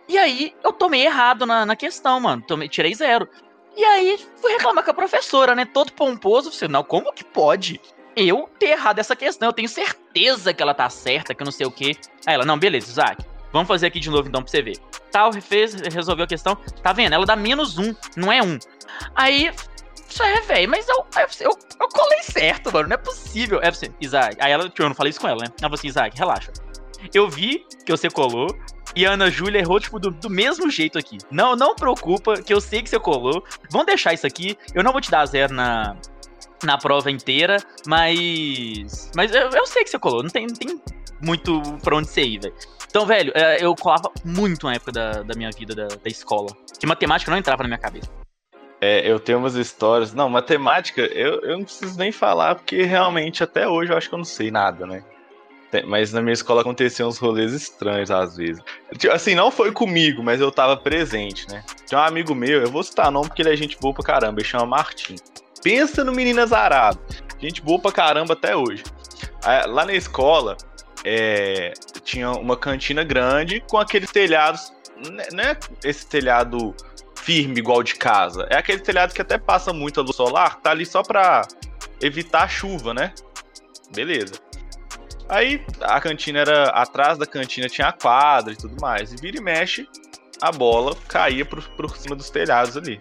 [0.08, 2.42] E aí eu tomei errado na, na questão, mano.
[2.42, 3.28] Tomei, tirei zero.
[3.76, 5.64] E aí fui reclamar com a professora, né?
[5.64, 6.50] Todo pomposo.
[6.50, 7.80] Você, não, como que pode
[8.16, 9.48] eu ter errado essa questão?
[9.48, 11.96] Eu tenho certeza que ela tá certa, que eu não sei o quê.
[12.24, 13.24] Aí ela, não, beleza, Isaac.
[13.52, 14.76] Vamos fazer aqui de novo então pra você ver.
[15.10, 16.56] Tal, fez, resolveu a questão.
[16.82, 17.12] Tá vendo?
[17.12, 18.58] Ela dá menos um, não é um.
[19.14, 19.50] Aí
[20.08, 21.06] isso é, velho, mas eu,
[21.40, 22.88] eu, eu, colei certo, mano.
[22.88, 23.60] Não é possível.
[23.62, 24.36] É você, Isaac.
[24.40, 25.46] Aí ela, tipo, eu não falei isso com ela, né?
[25.48, 26.52] Ela falou assim, Isaac, relaxa.
[27.14, 28.48] Eu vi que você colou,
[28.94, 31.18] e a Ana Júlia errou, tipo, do, do, mesmo jeito aqui.
[31.30, 33.44] Não, não preocupa, que eu sei que você colou.
[33.70, 34.56] Vamos deixar isso aqui.
[34.74, 35.96] Eu não vou te dar zero na,
[36.64, 39.10] na prova inteira, mas.
[39.14, 40.22] Mas eu, eu sei que você colou.
[40.22, 40.80] Não tem, não tem
[41.20, 42.54] muito pra onde você ir, velho.
[42.88, 46.48] Então, velho, é, eu colava muito na época da, da minha vida da, da escola.
[46.78, 48.10] Que matemática não entrava na minha cabeça.
[48.80, 50.14] É, eu tenho umas histórias.
[50.14, 54.14] Não, matemática, eu, eu não preciso nem falar, porque realmente até hoje eu acho que
[54.14, 55.04] eu não sei nada, né?
[55.86, 58.62] Mas na minha escola aconteciam uns rolês estranhos às vezes.
[58.96, 61.62] Tipo, assim, não foi comigo, mas eu tava presente, né?
[61.86, 64.40] Tinha um amigo meu, eu vou citar nome porque ele é gente boa pra caramba,
[64.40, 65.16] ele chama Martim.
[65.62, 66.98] Pensa no menino azarado.
[67.38, 68.84] Gente boa pra caramba até hoje.
[69.66, 70.56] Lá na escola,
[71.04, 74.72] é, tinha uma cantina grande com aqueles telhados.
[75.32, 76.74] Não é esse telhado
[77.16, 78.46] firme igual de casa.
[78.50, 81.42] É aquele telhado que até passa muito a luz solar, tá ali só pra
[82.00, 83.12] evitar a chuva, né?
[83.94, 84.34] Beleza.
[85.28, 86.64] Aí a cantina era.
[86.70, 89.12] Atrás da cantina tinha a quadra e tudo mais.
[89.12, 89.88] E vira e mexe,
[90.40, 93.00] a bola caía por, por cima dos telhados ali.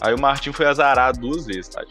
[0.00, 1.82] Aí o Martin foi azarado duas vezes, tá?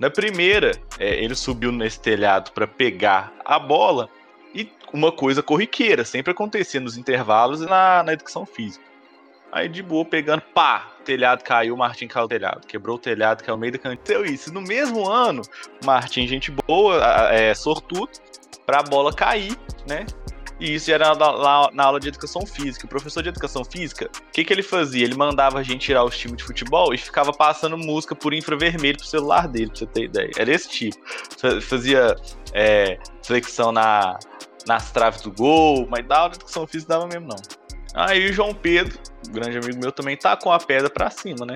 [0.00, 4.08] Na primeira, é, ele subiu nesse telhado para pegar a bola
[4.54, 8.84] e uma coisa corriqueira, sempre acontecia nos intervalos e na, na educação física.
[9.50, 12.66] Aí de boa, pegando, pá, o telhado caiu, o Martin caiu o telhado.
[12.66, 14.26] Quebrou o telhado, caiu no meio da cantina.
[14.26, 14.52] isso.
[14.52, 15.42] No mesmo ano,
[15.84, 18.10] Martin, gente boa, é, sortudo,
[18.68, 19.56] pra bola cair,
[19.88, 20.04] né?
[20.60, 22.84] E isso era lá na aula de educação física.
[22.84, 25.04] O professor de educação física, o que, que ele fazia?
[25.04, 28.98] Ele mandava a gente tirar os times de futebol e ficava passando música por infravermelho
[28.98, 30.30] pro celular dele, pra você ter ideia.
[30.36, 30.98] Era esse tipo.
[31.62, 32.14] Fazia
[32.52, 34.18] é, flexão na,
[34.66, 37.36] nas traves do gol, mas da aula de educação física dava mesmo não.
[37.94, 38.98] Aí o João Pedro,
[39.30, 41.54] grande amigo meu, também tá com a pedra pra cima, né?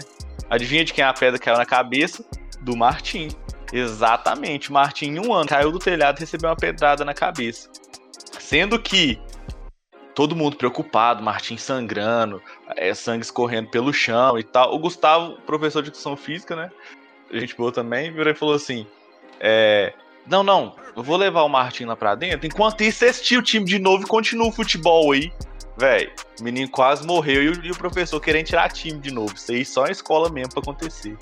[0.49, 2.25] Adivinha de quem a pedra caiu na cabeça?
[2.63, 3.29] Do Martim.
[3.73, 7.71] Exatamente, o Martim em um ano caiu do telhado e recebeu uma pedrada na cabeça.
[8.39, 9.19] Sendo que
[10.15, 12.43] todo mundo preocupado, Martim sangrando,
[12.77, 14.75] é, sangue escorrendo pelo chão e tal.
[14.75, 16.71] O Gustavo, professor de educação física, né?
[17.33, 18.87] Gente boa também, virou e falou assim:
[19.41, 19.95] é,
[20.27, 22.47] Não, não, eu vou levar o Martim lá pra dentro.
[22.47, 25.33] Enquanto isso, assistir o time de novo e continua o futebol aí.
[25.79, 29.35] Véi, o menino quase morreu e o, e o, professor querendo tirar time de novo.
[29.35, 31.17] Isso aí só em escola mesmo pra acontecer.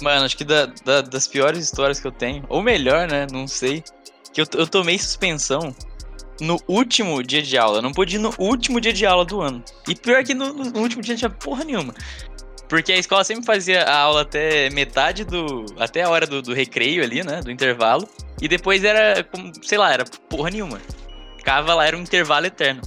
[0.00, 3.26] Mano, acho que da, da, das piores histórias que eu tenho, ou melhor, né?
[3.30, 3.84] Não sei.
[4.32, 5.74] Que eu, eu tomei suspensão
[6.40, 7.78] no último dia de aula.
[7.78, 9.62] Eu não pude ir no último dia de aula do ano.
[9.88, 11.94] E pior que no, no último dia não tinha porra nenhuma.
[12.68, 15.66] Porque a escola sempre fazia a aula até metade do.
[15.78, 17.40] até a hora do, do recreio ali, né?
[17.42, 18.08] Do intervalo.
[18.40, 19.26] E depois era,
[19.62, 20.80] sei lá, era porra nenhuma.
[21.36, 22.80] Ficava lá, era um intervalo eterno.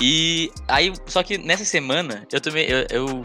[0.00, 2.66] E aí, só que nessa semana, eu também.
[2.66, 3.22] Eu, eu,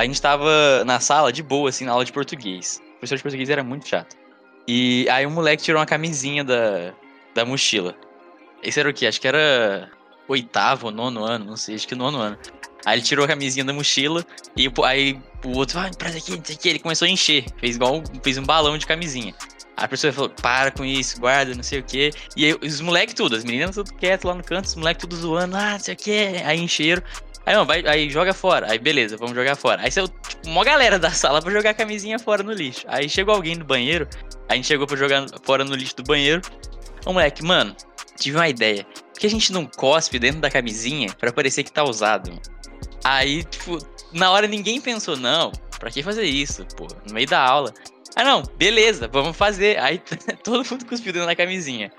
[0.00, 2.80] a gente tava na sala de boa, assim, na aula de português.
[2.82, 4.16] O professor de português era muito chato.
[4.66, 6.94] E aí o moleque tirou uma camisinha da,
[7.34, 7.94] da mochila.
[8.62, 9.06] Esse era o quê?
[9.06, 9.90] Acho que era
[10.26, 12.38] oitavo, nono ano, não sei, acho que nono ano.
[12.86, 14.24] Aí ele tirou a camisinha da mochila
[14.56, 17.44] e aí o outro, ah, presta aqui, não sei o que, ele começou a encher.
[17.58, 19.34] Fez igual, fez um balão de camisinha.
[19.76, 22.10] A pessoa falou, para com isso, guarda, não sei o que.
[22.34, 25.16] E aí, os moleques tudo, as meninas tudo quieto lá no canto, os moleques tudo
[25.16, 26.12] zoando, ah, não sei o que.
[26.44, 27.02] Aí encheram.
[27.50, 28.70] Aí, não, vai, aí joga fora.
[28.70, 29.82] Aí, beleza, vamos jogar fora.
[29.82, 32.84] Aí saiu, tipo, uma galera da sala pra jogar a camisinha fora no lixo.
[32.86, 34.06] Aí chegou alguém no banheiro,
[34.48, 36.40] a gente chegou pra jogar fora no lixo do banheiro.
[37.04, 37.74] O moleque, mano,
[38.16, 38.84] tive uma ideia.
[38.84, 42.40] Por que a gente não cospe dentro da camisinha para parecer que tá usado?
[43.02, 43.78] Aí, tipo,
[44.12, 47.74] na hora ninguém pensou, não, pra que fazer isso, pô, no meio da aula.
[48.14, 49.76] Ah, não, beleza, vamos fazer.
[49.80, 50.00] Aí
[50.44, 51.90] todo mundo cuspiu dentro da camisinha.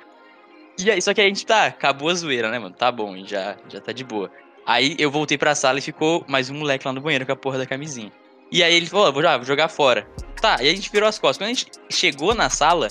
[0.79, 2.73] E aí, só que a gente tá, acabou a zoeira, né, mano?
[2.73, 4.31] Tá bom, já, já tá de boa.
[4.65, 7.35] Aí eu voltei pra sala e ficou mais um moleque lá no banheiro com a
[7.35, 8.11] porra da camisinha.
[8.51, 10.07] E aí ele falou, vou, vou jogar fora.
[10.41, 11.37] Tá, e a gente virou as costas.
[11.37, 12.87] Quando a gente chegou na sala,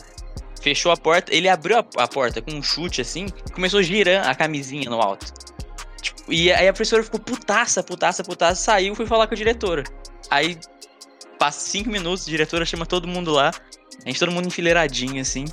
[0.63, 4.29] fechou a porta, ele abriu a, a porta com um chute assim, começou a girar
[4.29, 5.33] a camisinha no alto.
[6.01, 9.37] Tipo, e aí a professora ficou putaça, putaça, putaça, saiu e foi falar com a
[9.37, 9.85] diretora.
[10.31, 10.59] Aí,
[11.39, 13.51] passa cinco minutos, a diretora chama todo mundo lá,
[14.05, 15.45] a gente todo mundo enfileiradinho assim.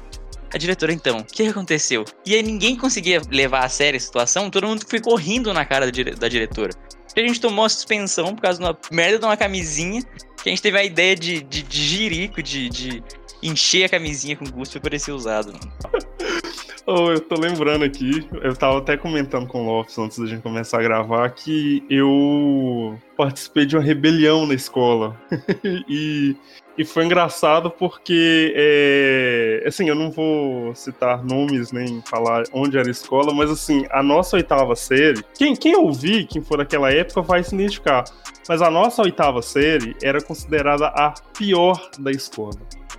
[0.53, 2.05] A diretora, então, o que aconteceu?
[2.25, 5.85] E aí ninguém conseguia levar a sério a situação, todo mundo ficou rindo na cara
[5.85, 6.71] da, dire da diretora.
[7.15, 10.03] E a gente tomou a suspensão por causa de uma merda de uma camisinha,
[10.41, 13.03] que a gente teve a ideia de, de, de jirico, de, de
[13.41, 15.73] encher a camisinha com gosto pra parecer usado, mano.
[16.89, 20.41] Oh, eu tô lembrando aqui, eu tava até comentando com o Lopes antes da gente
[20.41, 25.19] começar a gravar que eu participei de uma rebelião na escola.
[25.89, 26.33] e,
[26.77, 32.87] e foi engraçado porque, é, assim, eu não vou citar nomes nem falar onde era
[32.87, 37.21] a escola, mas assim, a nossa oitava série, quem, quem ouvir, quem for daquela época,
[37.21, 38.05] vai se identificar.
[38.47, 42.55] Mas a nossa oitava série era considerada a pior da escola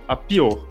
[0.09, 0.65] a pior.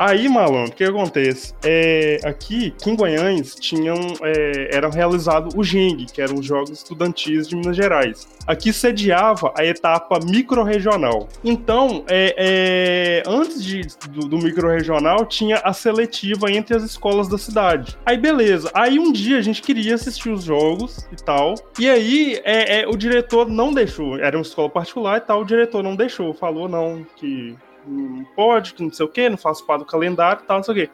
[0.00, 1.52] Aí, malandro, o que acontece?
[1.62, 7.46] É, aqui, em Guanhães, tinham, é, era realizado o GENG, que eram os Jogos Estudantis
[7.46, 8.26] de Minas Gerais.
[8.46, 11.28] Aqui sediava a etapa microrregional.
[11.44, 17.36] Então, é, é, antes de, do, do microrregional, tinha a seletiva entre as escolas da
[17.36, 17.98] cidade.
[18.06, 18.70] Aí, beleza.
[18.72, 21.56] Aí, um dia, a gente queria assistir os jogos e tal.
[21.78, 24.18] E aí, é, é o diretor não deixou.
[24.18, 26.32] Era uma escola particular e tal, o diretor não deixou.
[26.32, 27.54] Falou, não, que
[27.86, 30.64] não pode, que não sei o que, não faço parte do calendário e tal, não
[30.64, 30.90] sei o que.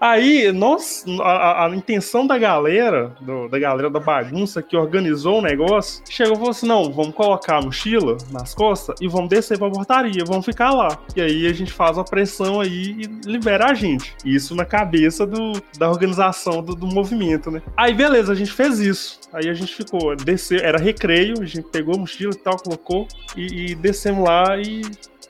[0.00, 5.42] Aí, nós, a, a, intenção da galera, do, da galera da bagunça que organizou o
[5.42, 9.58] negócio, chegou e falou assim: não, vamos colocar a mochila nas costas e vamos descer
[9.58, 10.98] pra portaria, vamos ficar lá.
[11.14, 14.16] E aí a gente faz a pressão aí e libera a gente.
[14.24, 17.60] Isso na cabeça do, da organização do, do movimento, né?
[17.76, 19.20] Aí, beleza, a gente fez isso.
[19.34, 23.06] Aí a gente ficou, desceu, era recreio, a gente pegou a mochila e tal, colocou
[23.36, 24.80] e, e descemos lá e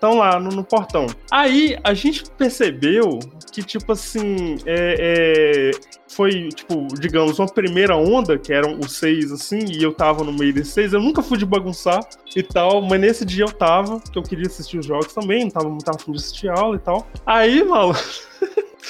[0.01, 1.07] estão lá no, no, portão.
[1.31, 3.19] Aí a gente percebeu
[3.53, 5.71] que, tipo assim, é, é,
[6.09, 10.33] foi, tipo, digamos, uma primeira onda, que eram os seis, assim, e eu tava no
[10.33, 10.93] meio desses seis.
[10.95, 12.01] Eu nunca fui de bagunçar
[12.35, 15.51] e tal, mas nesse dia eu tava, que eu queria assistir os jogos também, não
[15.51, 17.07] tava muito afim de assistir aula e tal.
[17.27, 18.01] Aí, maluco.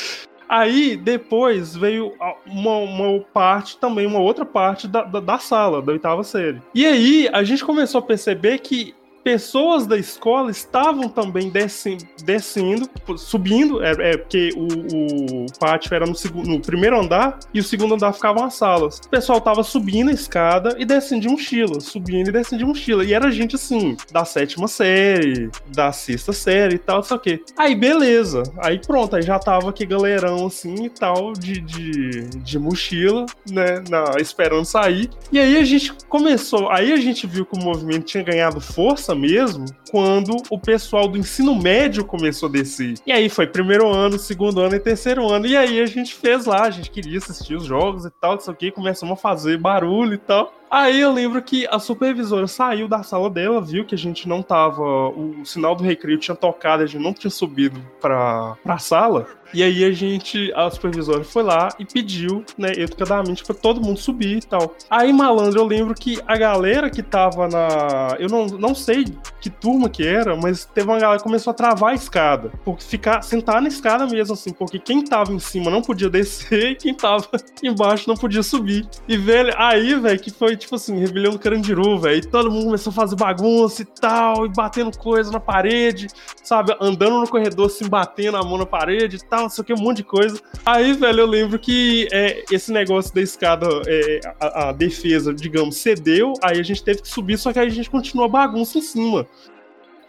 [0.49, 2.13] Aí, depois, veio
[2.45, 6.61] uma, uma, parte também, uma outra parte da, da, da, sala, da oitava série.
[6.75, 12.89] E aí, a gente começou a perceber que pessoas da escola estavam também descendo, descendo
[13.17, 17.95] subindo, é, é porque o, o, pátio era no, no primeiro andar e o segundo
[17.95, 18.99] andar ficavam as salas.
[18.99, 23.05] O pessoal tava subindo a escada e descendo de mochila, subindo e descendo de mochila.
[23.05, 27.21] E era gente assim, da sétima série, da sexta série e tal, não sei o
[27.21, 27.43] quê.
[27.57, 32.59] Aí beleza, aí pronto, aí já tava aqui galerão assim e tal, de, de, de
[32.59, 35.11] mochila, né, na, esperando sair.
[35.33, 39.10] E aí a gente começou, aí a gente viu que o movimento tinha ganhado força
[39.15, 42.95] mesmo quando o pessoal do ensino médio começou a descer.
[43.07, 45.47] E aí foi primeiro ano, segundo ano e terceiro ano.
[45.47, 48.51] E aí a gente fez lá, a gente queria assistir os jogos e tal, isso
[48.51, 50.60] aqui, começamos a fazer barulho e tal.
[50.71, 54.41] Aí eu lembro que a supervisora saiu da sala dela, viu que a gente não
[54.41, 54.83] tava.
[55.09, 59.27] O sinal do recreio tinha tocado, a gente não tinha subido pra, pra sala.
[59.53, 63.99] E aí a gente, a supervisora foi lá e pediu, né, educadamente para todo mundo
[63.99, 64.77] subir e tal.
[64.89, 68.17] Aí, malandro, eu lembro que a galera que tava na.
[68.19, 69.07] Eu não, não sei
[69.41, 72.53] que turma que era, mas teve uma galera que começou a travar a escada.
[72.65, 76.71] Porque ficar, sentar na escada mesmo, assim, porque quem tava em cima não podia descer
[76.71, 77.27] e quem tava
[77.63, 78.89] embaixo não podia subir.
[79.09, 82.19] E, velho, aí, velho, que foi tipo assim, rebelião do Carandiru, velho.
[82.19, 86.07] E todo mundo começou a fazer bagunça e tal, e batendo coisa na parede,
[86.43, 86.77] sabe?
[86.81, 89.99] Andando no corredor, assim, batendo a mão na parede e tal, o que, um monte
[89.99, 90.41] de coisa.
[90.65, 95.77] Aí, velho, eu lembro que é, esse negócio da escada, é, a, a, defesa, digamos,
[95.77, 98.79] cedeu, aí a gente teve que subir, só que aí a gente continua a bagunça
[98.79, 99.27] em cima.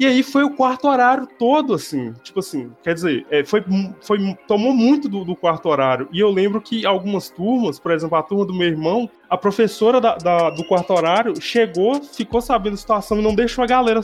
[0.01, 2.11] E aí foi o quarto horário todo, assim.
[2.23, 3.63] Tipo assim, quer dizer, é, foi,
[4.01, 6.09] foi, tomou muito do, do, quarto horário.
[6.11, 10.01] E eu lembro que algumas turmas, por exemplo, a turma do meu irmão, a professora
[10.01, 14.01] da, da, do quarto horário chegou, ficou sabendo a situação e não deixou a galera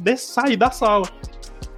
[0.00, 1.06] de, sair da sala.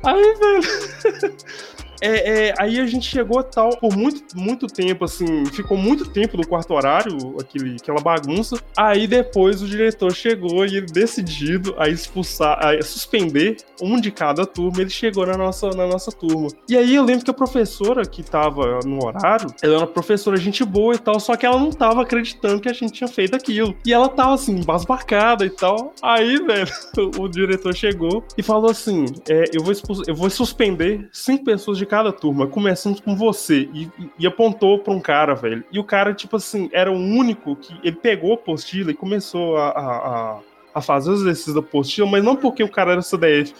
[0.05, 1.37] Aí, velho.
[2.00, 6.37] É, é, aí a gente chegou tal por muito, muito tempo, assim, ficou muito tempo
[6.37, 8.56] no quarto horário, aquele, aquela bagunça.
[8.76, 14.46] Aí depois o diretor chegou e ele decidido a expulsar, a suspender um de cada
[14.46, 16.48] turma, ele chegou na nossa, na nossa turma.
[16.68, 20.64] E aí eu lembro que a professora que tava no horário, ela era professora gente
[20.64, 23.74] boa e tal, só que ela não tava acreditando que a gente tinha feito aquilo.
[23.85, 25.92] E ela tava assim, basbacada e tal.
[26.02, 26.68] Aí, velho,
[27.18, 29.74] o diretor chegou e falou assim: é, eu, vou
[30.06, 33.68] eu vou suspender cinco pessoas de cada turma, começando com você.
[33.72, 35.64] E, e apontou pra um cara, velho.
[35.72, 37.75] E o cara, tipo assim, era o único que.
[37.83, 40.40] Ele pegou a apostila e começou a, a,
[40.77, 43.55] a fazer os exercícios da apostila, mas não porque o cara era CDF,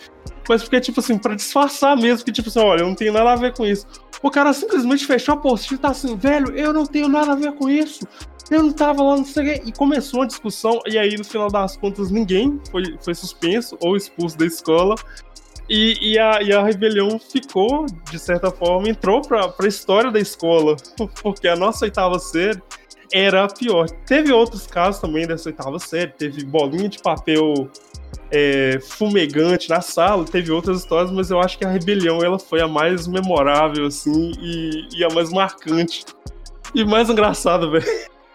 [0.47, 3.33] mas porque, tipo assim, pra disfarçar mesmo, que, tipo assim, olha, eu não tenho nada
[3.33, 3.87] a ver com isso.
[4.23, 7.35] O cara simplesmente fechou a apostila e tá assim, velho, eu não tenho nada a
[7.35, 8.07] ver com isso.
[8.51, 11.51] Eu não tava lá, não sei o E começou a discussão, e aí, no final
[11.51, 14.95] das contas, ninguém foi, foi suspenso ou expulso da escola.
[15.69, 20.21] E, e, a, e a rebelião ficou, de certa forma, entrou pra, pra história da
[20.21, 20.77] escola,
[21.23, 22.63] porque a nossa oitava série
[23.13, 23.89] era a pior.
[24.07, 27.69] Teve outros casos também dessa oitava série, teve bolinha de papel
[28.31, 32.61] é, fumegante na sala, teve outras histórias, mas eu acho que a rebelião ela foi
[32.61, 36.05] a mais memorável, assim, e, e a mais marcante.
[36.75, 37.87] E mais engraçada, velho.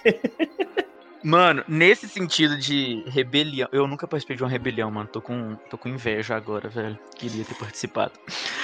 [1.24, 5.08] Mano, nesse sentido de rebelião, eu nunca participei de uma rebelião, mano.
[5.08, 6.98] Tô com, tô com inveja agora, velho.
[7.16, 8.14] Queria ter participado.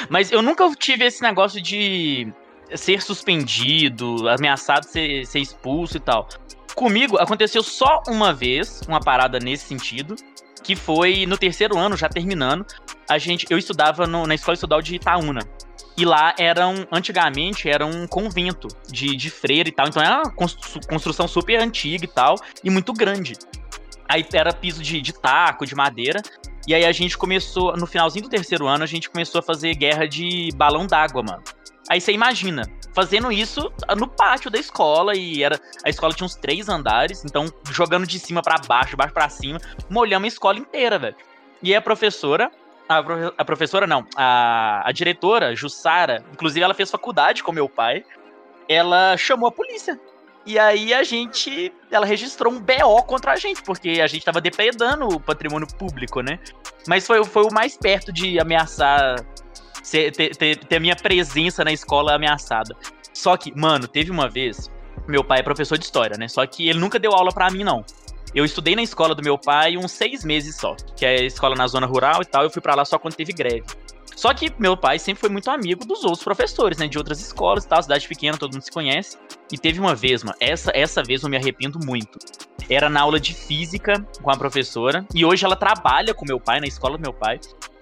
[0.10, 2.34] Mas eu nunca tive esse negócio de
[2.76, 6.28] ser suspendido, ameaçado ser, ser expulso e tal.
[6.76, 10.16] Comigo aconteceu só uma vez, uma parada nesse sentido,
[10.64, 12.66] que foi no terceiro ano, já terminando.
[13.10, 15.42] A gente, eu estudava no, na escola estadual de Itaúna.
[15.98, 19.88] E lá era um, antigamente era um convento de, de freira e tal.
[19.88, 23.34] Então era uma construção super antiga e tal, e muito grande.
[24.08, 26.22] Aí era piso de, de taco, de madeira.
[26.68, 29.74] E aí a gente começou, no finalzinho do terceiro ano, a gente começou a fazer
[29.74, 31.44] guerra de balão d'água, mano.
[31.90, 36.36] Aí você imagina, fazendo isso no pátio da escola, e era a escola tinha uns
[36.36, 40.60] três andares, então jogando de cima para baixo, de baixo para cima, molhamos a escola
[40.60, 41.16] inteira, velho.
[41.64, 42.52] E a professora,
[42.88, 43.00] a,
[43.38, 48.04] a professora não, a, a diretora, Jussara, inclusive ela fez faculdade com meu pai,
[48.68, 50.00] ela chamou a polícia.
[50.46, 54.40] E aí a gente, ela registrou um BO contra a gente, porque a gente tava
[54.40, 56.40] depredando o patrimônio público, né?
[56.88, 59.18] Mas foi, foi o mais perto de ameaçar,
[59.84, 62.74] ser, ter, ter, ter a minha presença na escola ameaçada.
[63.14, 64.72] Só que, mano, teve uma vez,
[65.06, 66.30] meu pai é professor de história, né?
[66.30, 67.84] Só que ele nunca deu aula para mim, não.
[68.34, 71.68] Eu estudei na escola do meu pai uns seis meses só, que é escola na
[71.68, 72.44] zona rural e tal.
[72.44, 73.66] Eu fui para lá só quando teve greve.
[74.16, 76.88] Só que meu pai sempre foi muito amigo dos outros professores, né?
[76.88, 79.16] De outras escolas e tal, cidade pequena, todo mundo se conhece.
[79.52, 82.18] E teve uma vez, mano, essa, essa vez eu me arrependo muito.
[82.68, 85.06] Era na aula de física com a professora.
[85.14, 87.40] E hoje ela trabalha com meu pai, na escola do meu pai.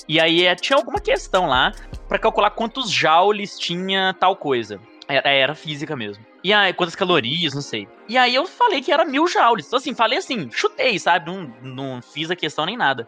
[0.09, 1.71] E aí é, tinha alguma questão lá
[2.07, 4.79] para calcular quantos joules tinha tal coisa.
[5.07, 6.23] Era, era física mesmo.
[6.43, 7.87] E aí, quantas calorias, não sei.
[8.08, 9.66] E aí eu falei que era mil joules.
[9.66, 11.32] Então, assim, falei assim, chutei, sabe?
[11.32, 13.08] Não, não fiz a questão nem nada.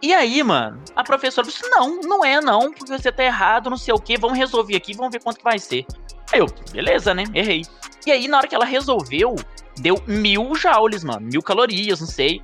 [0.00, 3.76] E aí, mano, a professora disse: não, não é não, porque você tá errado, não
[3.76, 5.84] sei o que, vamos resolver aqui, vamos ver quanto que vai ser.
[6.32, 7.24] Aí eu, beleza, né?
[7.34, 7.62] Errei.
[8.06, 9.36] E aí, na hora que ela resolveu,
[9.78, 11.20] deu mil joules, mano.
[11.20, 12.42] Mil calorias, não sei.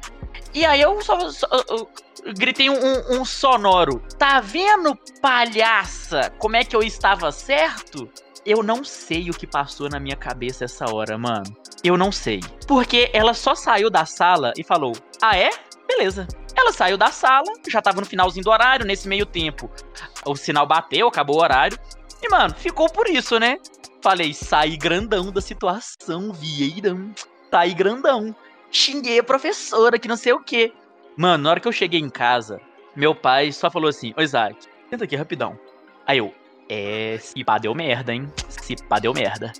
[0.52, 1.88] E aí eu só, só eu
[2.34, 4.02] gritei um, um, sonoro.
[4.18, 6.32] Tá vendo, palhaça?
[6.38, 8.10] Como é que eu estava certo?
[8.46, 11.44] Eu não sei o que passou na minha cabeça essa hora, mano.
[11.82, 12.38] Eu não sei.
[12.68, 15.50] Porque ela só saiu da sala e falou: Ah, é?
[15.88, 16.28] Beleza.
[16.54, 19.68] Ela saiu da sala, já tava no finalzinho do horário, nesse meio tempo.
[20.24, 21.76] O sinal bateu, acabou o horário.
[22.22, 23.58] E, mano, ficou por isso, né?
[24.00, 26.96] Falei, saí grandão da situação, Vieira.
[27.50, 28.34] Saí grandão.
[28.70, 30.72] Xinguei a professora, que não sei o quê.
[31.16, 32.60] Mano, na hora que eu cheguei em casa,
[32.94, 34.56] meu pai só falou assim: Ô Isaac,
[34.88, 35.58] senta aqui rapidão.
[36.06, 36.32] Aí eu,
[36.68, 38.30] é, se pá deu merda, hein?
[38.48, 39.52] Se pá deu merda.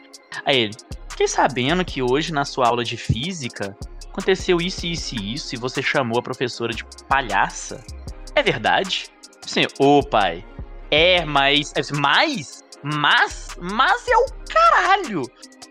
[0.45, 0.75] Aí ele,
[1.09, 3.77] fiquei sabendo que hoje na sua aula de física
[4.11, 7.85] aconteceu isso, isso e isso e você chamou a professora de palhaça.
[8.35, 9.07] É verdade?
[9.43, 10.45] Sim, ô pai.
[10.91, 11.73] É, mas.
[11.95, 12.65] Mas?
[12.83, 13.57] Mas?
[13.61, 15.23] Mas é o caralho!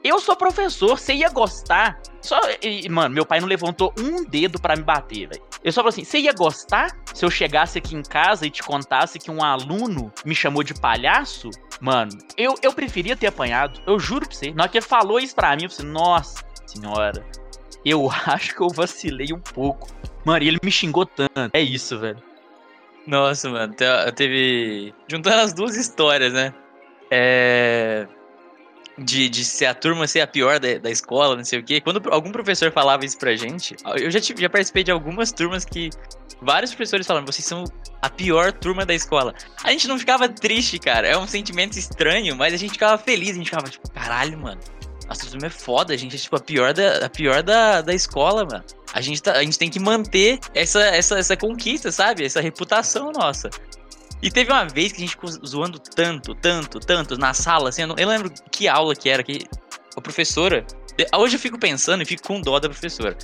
[0.05, 1.99] Eu sou professor, você ia gostar.
[2.21, 5.41] Só, e, mano, meu pai não levantou um dedo para me bater, velho.
[5.63, 8.61] Eu só falei assim: você ia gostar se eu chegasse aqui em casa e te
[8.61, 11.49] contasse que um aluno me chamou de palhaço?
[11.81, 13.81] Mano, eu, eu preferia ter apanhado.
[13.87, 14.51] Eu juro pra você.
[14.51, 17.25] Na hora que ele falou isso pra mim, eu falei, nossa senhora.
[17.83, 19.87] Eu acho que eu vacilei um pouco.
[20.23, 21.49] Mano, e ele me xingou tanto.
[21.51, 22.21] É isso, velho.
[23.07, 23.73] Nossa, mano.
[24.15, 24.93] Teve.
[25.07, 26.53] Juntando as duas histórias, né?
[27.09, 28.07] É
[28.97, 31.81] de, de ser a turma ser a pior da, da escola, não sei o quê.
[31.81, 35.65] Quando algum professor falava isso pra gente, eu já, tive, já participei de algumas turmas
[35.65, 35.89] que
[36.41, 37.65] vários professores falavam, vocês são
[38.01, 39.33] a pior turma da escola.
[39.63, 41.07] A gente não ficava triste, cara.
[41.07, 43.31] É um sentimento estranho, mas a gente ficava feliz.
[43.31, 44.61] A gente ficava tipo, caralho, mano.
[45.07, 47.93] Nossa turma é foda, a gente é tipo a pior da, a pior da, da
[47.93, 48.63] escola, mano.
[48.93, 52.23] A gente, tá, a gente tem que manter essa, essa, essa conquista, sabe?
[52.23, 53.49] Essa reputação nossa.
[54.22, 57.84] E teve uma vez que a gente ficou zoando tanto, tanto, tanto na sala, assim,
[57.84, 59.47] eu não, eu lembro que aula que era, que
[59.95, 60.66] a professora.
[61.18, 63.18] Hoje eu fico pensando e fico com dó da professora.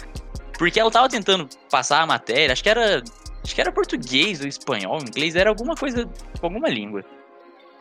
[0.57, 3.03] Porque ela tava tentando passar a matéria, acho que era.
[3.43, 6.07] Acho que era português ou espanhol, inglês, era alguma coisa
[6.43, 7.03] alguma língua.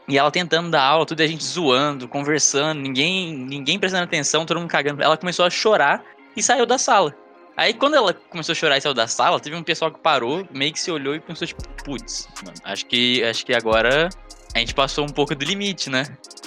[0.08, 4.58] E ela tentando dar aula, tudo a gente zoando, conversando, ninguém, ninguém prestando atenção, todo
[4.58, 5.02] mundo cagando.
[5.02, 6.02] Ela começou a chorar
[6.34, 7.14] e saiu da sala.
[7.60, 10.48] Aí quando ela começou a chorar e saiu da sala, teve um pessoal que parou,
[10.50, 12.26] meio que se olhou e pensou, tipo, putz,
[12.64, 14.08] acho que, acho que agora
[14.54, 16.04] a gente passou um pouco do limite, né?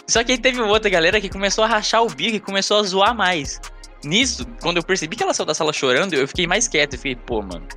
[0.07, 2.83] Só que aí teve outra galera que começou a rachar o bico e começou a
[2.83, 3.61] zoar mais.
[4.03, 6.93] Nisso, quando eu percebi que ela saiu da sala chorando, eu fiquei mais quieto.
[6.93, 7.67] Eu fiquei, pô, mano,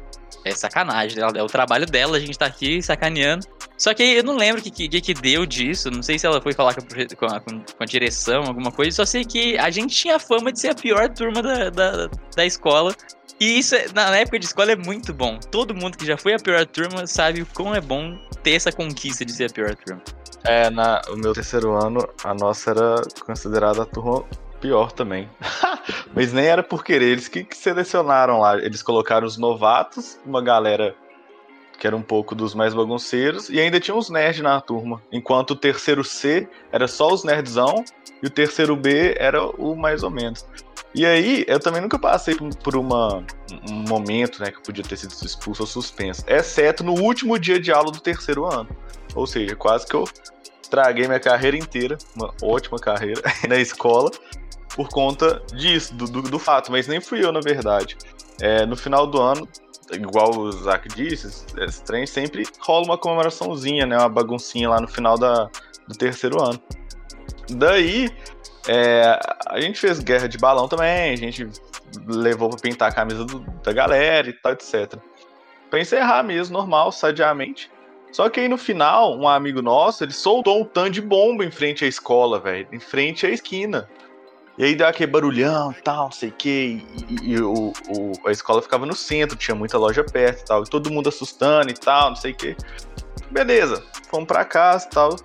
[0.42, 1.22] é sacanagem.
[1.22, 3.46] É o trabalho dela, a gente tá aqui sacaneando.
[3.76, 5.90] Só que eu não lembro o que, que, que deu disso.
[5.90, 8.96] Não sei se ela foi falar com a, com a, direção, alguma coisa.
[8.96, 12.46] Só sei que a gente tinha fama de ser a pior turma da, da, da
[12.46, 12.94] escola.
[13.38, 15.38] E isso, é, na época de escola, é muito bom.
[15.38, 18.72] Todo mundo que já foi a pior turma sabe o quão é bom ter essa
[18.72, 20.02] conquista de ser a pior turma.
[20.44, 24.24] É, na, o meu terceiro ano, a nossa era considerada a turma
[24.60, 25.28] pior também.
[26.14, 28.56] Mas nem era por querer, eles que, que, selecionaram lá.
[28.56, 30.94] Eles colocaram os novatos, uma galera
[31.78, 35.02] que era um pouco dos mais bagunceiros, e ainda tinha uns nerds na turma.
[35.12, 37.84] Enquanto o terceiro C era só os nerdzão,
[38.22, 40.46] e o terceiro B era o mais ou menos.
[40.96, 42.34] E aí, eu também nunca passei
[42.64, 43.22] por uma,
[43.70, 47.60] um momento, né, que eu podia ter sido expulso ou suspenso, exceto no último dia
[47.60, 48.74] de aula do terceiro ano.
[49.14, 50.04] Ou seja, quase que eu
[50.62, 54.10] estraguei minha carreira inteira, uma ótima carreira na escola,
[54.74, 57.98] por conta disso, do, do, do fato, mas nem fui eu, na verdade.
[58.40, 59.46] É, no final do ano,
[59.92, 64.88] igual o Zac disse, esse trem sempre rola uma comemoraçãozinha, né, uma baguncinha lá no
[64.88, 65.50] final da,
[65.86, 66.58] do terceiro ano.
[67.50, 68.10] Daí,
[68.68, 71.48] é, a gente fez guerra de balão também, a gente
[72.06, 74.94] levou pra pintar a camisa do, da galera e tal, etc.
[75.70, 77.70] Pra encerrar mesmo, normal, sadiamente.
[78.12, 81.50] Só que aí no final, um amigo nosso, ele soltou um tanto de bomba em
[81.50, 82.66] frente à escola, velho.
[82.72, 83.88] Em frente à esquina.
[84.58, 86.82] E aí deu aquele barulhão e tal, não sei o que.
[87.08, 90.62] E, e o, o, a escola ficava no centro, tinha muita loja perto e tal.
[90.62, 92.56] E todo mundo assustando e tal, não sei o que.
[93.30, 95.16] Beleza, fomos pra casa e tal.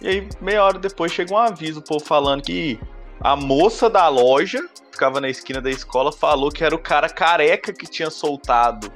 [0.00, 2.80] E aí, meia hora depois, chega um aviso, o povo falando que
[3.20, 7.08] a moça da loja, que ficava na esquina da escola, falou que era o cara
[7.08, 8.90] careca que tinha soltado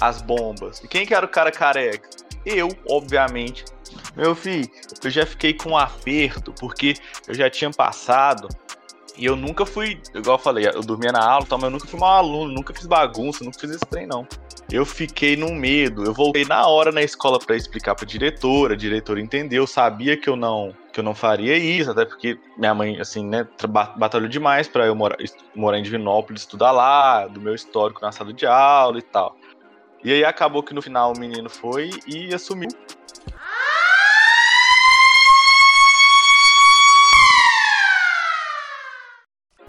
[0.00, 0.80] as bombas.
[0.80, 2.08] E quem que era o cara careca?
[2.44, 3.64] Eu, obviamente.
[4.16, 4.68] Meu filho,
[5.02, 6.94] eu já fiquei com um aperto, porque
[7.26, 8.48] eu já tinha passado
[9.18, 11.98] e eu nunca fui, igual eu falei, eu dormia na aula, mas eu nunca fui
[11.98, 14.26] mau aluno, nunca fiz bagunça, nunca fiz esse trem, não.
[14.70, 18.76] Eu fiquei num medo, eu voltei na hora na escola para explicar pra diretora, a
[18.76, 22.98] diretora entendeu, sabia que eu não que eu não faria isso, até porque minha mãe,
[23.00, 23.46] assim, né,
[23.96, 25.16] batalhou demais para eu morar,
[25.54, 29.36] morar em Divinópolis, estudar lá, do meu histórico na sala de aula e tal.
[30.02, 32.70] E aí acabou que no final o menino foi e assumiu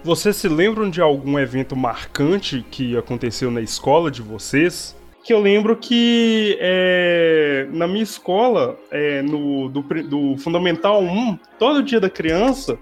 [0.10, 4.98] Vocês se lembram de algum evento marcante que aconteceu na escola de vocês?
[5.24, 11.84] Que eu lembro que é, na minha escola, é, no, do, do Fundamental 1, todo
[11.84, 12.76] dia da criança,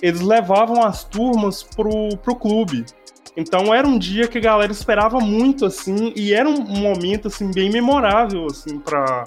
[0.00, 2.84] eles levavam as turmas pro, pro clube.
[3.36, 7.50] Então era um dia que a galera esperava muito, assim, e era um momento, assim,
[7.50, 9.24] bem memorável, assim, pra,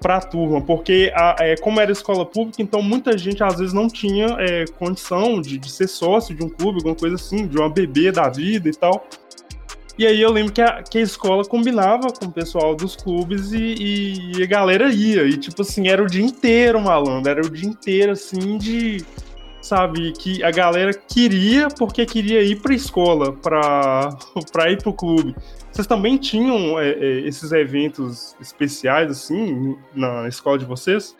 [0.00, 3.86] para a turma, porque é, como era escola pública, então muita gente às vezes não
[3.86, 7.68] tinha é, condição de, de, ser sócio de um clube, alguma coisa assim, de uma
[7.68, 9.06] bebê da vida e tal.
[9.98, 13.52] E aí eu lembro que a, que a escola combinava com o pessoal dos clubes
[13.52, 15.24] e, e, a galera ia.
[15.24, 17.30] E tipo assim, era o dia inteiro, malandro.
[17.30, 19.04] Era o dia inteiro, assim, de.
[19.60, 24.08] Sabe, que a galera queria porque queria ir pra escola, pra
[24.72, 25.36] ir pro clube.
[25.70, 31.16] Vocês também tinham é, é, esses eventos especiais, assim, na escola de vocês?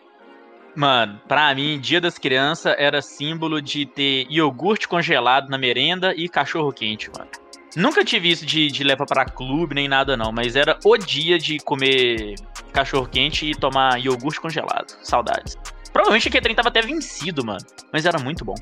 [0.75, 6.29] Mano, pra mim, Dia das Crianças era símbolo de ter iogurte congelado na merenda e
[6.29, 7.31] cachorro quente, mano.
[7.77, 11.39] Nunca tive isso de, de levar para clube nem nada, não, mas era o dia
[11.39, 12.35] de comer
[12.73, 14.97] cachorro quente e tomar iogurte congelado.
[15.03, 15.57] Saudades.
[15.93, 17.65] Provavelmente aquele trem tava até vencido, mano.
[17.93, 18.55] Mas era muito bom.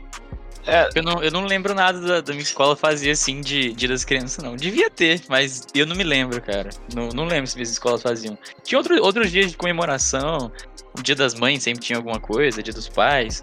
[0.68, 3.88] É, eu, não, eu não lembro nada da, da minha escola fazia assim de Dia
[3.88, 4.54] das Crianças, não.
[4.54, 6.68] Devia ter, mas eu não me lembro, cara.
[6.94, 8.36] Não, não lembro se minhas escolas faziam.
[8.62, 10.52] Tinha outro, outros dias de comemoração.
[10.98, 13.42] O Dia das Mães sempre tinha alguma coisa, Dia dos Pais.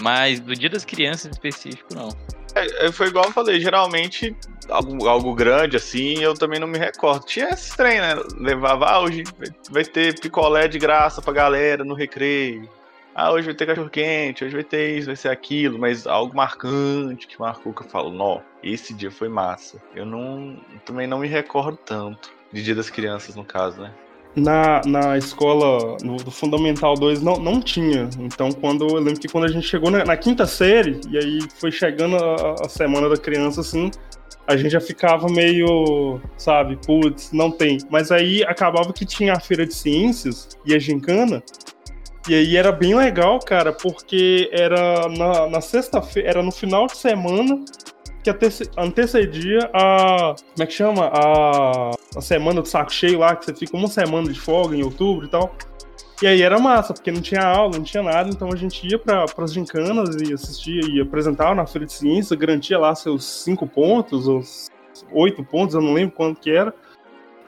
[0.00, 2.08] Mas do Dia das Crianças em específico, não.
[2.56, 4.34] É, é foi igual eu falei, geralmente
[4.68, 7.24] algo, algo grande assim, eu também não me recordo.
[7.24, 8.16] Tinha esse trem, né?
[8.36, 9.22] Levava, ah, hoje
[9.70, 12.68] vai ter picolé de graça pra galera no recreio
[13.18, 16.36] ah, hoje vai ter cachorro quente, hoje vai ter isso, vai ser aquilo, mas algo
[16.36, 19.82] marcante que marcou que eu falo, nó, esse dia foi massa.
[19.92, 23.92] Eu não também não me recordo tanto de Dia das Crianças, no caso, né?
[24.36, 28.08] Na, na escola, no do Fundamental 2, não, não tinha.
[28.20, 31.40] Então, quando eu lembro que quando a gente chegou na, na quinta série, e aí
[31.58, 33.90] foi chegando a, a semana da criança, assim,
[34.46, 37.78] a gente já ficava meio, sabe, putz, não tem.
[37.90, 41.42] Mas aí acabava que tinha a feira de ciências e a gincana,
[42.28, 46.96] e aí era bem legal, cara, porque era na, na sexta-feira, era no final de
[46.96, 47.64] semana
[48.22, 48.30] que
[48.76, 50.34] antecedia a.
[50.34, 51.06] Como é que chama?
[51.06, 54.82] A, a semana do saco cheio lá, que você fica uma semana de folga em
[54.82, 55.54] outubro e tal.
[56.20, 58.98] E aí era massa, porque não tinha aula, não tinha nada, então a gente ia
[58.98, 63.68] para as gincanas e assistia e apresentava na Feira de Ciência, garantia lá seus cinco
[63.68, 64.42] pontos, ou
[65.12, 66.74] oito pontos, eu não lembro quanto que era.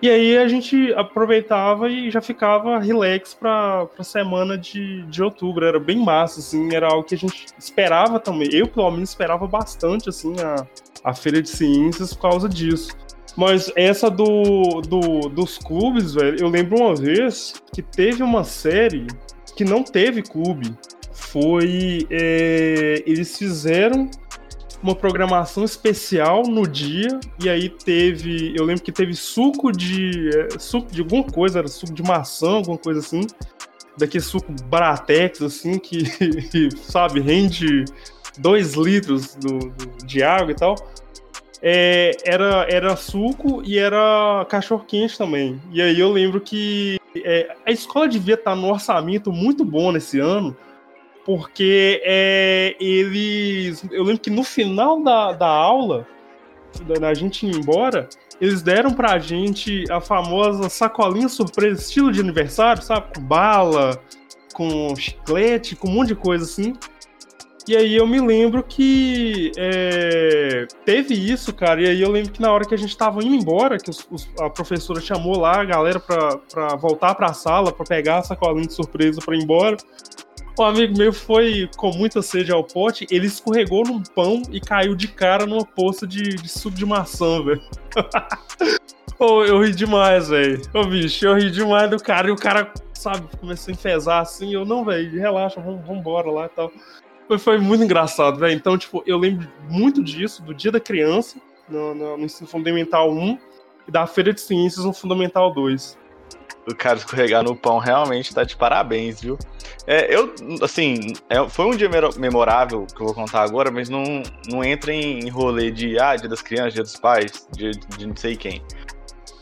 [0.02, 5.66] E aí a gente aproveitava e já ficava relax pra, pra semana de, de outubro.
[5.66, 8.48] Era bem massa, assim, era algo que a gente esperava também.
[8.52, 10.66] Eu, pelo menos, esperava bastante, assim, a,
[11.04, 12.96] a Feira de Ciências por causa disso.
[13.36, 19.06] Mas essa do, do, dos clubes, velho, eu lembro uma vez que teve uma série
[19.54, 20.74] que não teve clube.
[21.12, 22.06] Foi.
[22.10, 24.10] É, eles fizeram
[24.82, 28.54] uma programação especial no dia, e aí teve.
[28.56, 30.30] Eu lembro que teve suco de.
[30.34, 33.20] É, suco de alguma coisa, era suco de maçã, alguma coisa assim.
[33.96, 36.04] Daquele suco Baratex, assim, que,
[36.80, 37.84] sabe, rende
[38.38, 40.74] 2 litros do, do, de água e tal.
[41.62, 45.60] É, era, era suco e era cachorro quente também.
[45.70, 50.18] E aí eu lembro que é, a escola devia estar no orçamento muito bom nesse
[50.18, 50.56] ano,
[51.24, 53.84] porque é, eles.
[53.90, 56.06] Eu lembro que no final da, da aula,
[56.84, 58.08] da gente ir embora,
[58.40, 63.14] eles deram pra gente a famosa sacolinha surpresa, estilo de aniversário, sabe?
[63.14, 64.00] Com bala,
[64.54, 66.74] com chiclete, com um monte de coisa assim.
[67.68, 71.80] E aí eu me lembro que é, teve isso, cara.
[71.80, 74.06] E aí eu lembro que na hora que a gente tava indo embora, que os,
[74.10, 78.22] os, a professora chamou lá a galera pra, pra voltar pra sala, pra pegar a
[78.22, 79.76] sacolinha de surpresa pra ir embora.
[80.58, 84.94] Um amigo meu foi com muita sede ao pote, ele escorregou num pão e caiu
[84.94, 87.62] de cara numa poça de, de suco de maçã, velho.
[89.18, 90.60] oh, eu ri demais, velho.
[90.74, 94.52] Ô, bicho, eu ri demais do cara e o cara, sabe, começou a enfesar assim.
[94.52, 96.72] Eu, não, velho, relaxa, vamos, embora lá e tal.
[97.26, 98.54] Foi, foi muito engraçado, velho.
[98.54, 103.10] Então, tipo, eu lembro muito disso, do Dia da Criança, no, no, no Ensino Fundamental
[103.10, 103.38] 1,
[103.88, 105.99] e da Feira de Ciências no Fundamental 2.
[106.68, 109.38] O cara escorregar no pão realmente tá de parabéns, viu?
[109.86, 114.22] É, eu, assim, é, foi um dia memorável que eu vou contar agora, mas não,
[114.48, 118.16] não entra em rolê de, ah, dia das crianças, dia dos pais, dia de não
[118.16, 118.62] sei quem.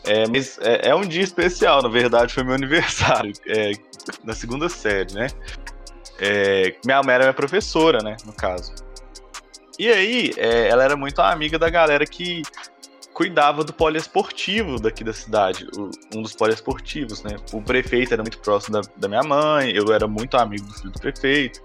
[0.05, 3.71] É, mas é, é, um dia especial, na verdade, foi meu aniversário, é,
[4.23, 5.27] na segunda série, né?
[6.19, 8.73] É, minha mãe era minha professora, né, no caso.
[9.77, 12.41] E aí, é, ela era muito amiga da galera que
[13.19, 15.67] cuidava do poliesportivo daqui da cidade,
[16.15, 17.35] um dos poliesportivos, né?
[17.51, 20.89] O prefeito era muito próximo da, da minha mãe, eu era muito amigo do filho
[20.89, 21.61] do prefeito.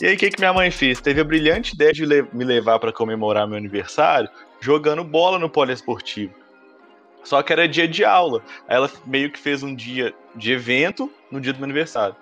[0.00, 1.00] E aí, o que, que minha mãe fez?
[1.00, 4.30] Teve a brilhante ideia de le me levar para comemorar meu aniversário
[4.60, 6.32] jogando bola no poliesportivo.
[7.24, 8.40] Só que era dia de aula.
[8.68, 12.14] Aí ela meio que fez um dia de evento no dia do meu aniversário.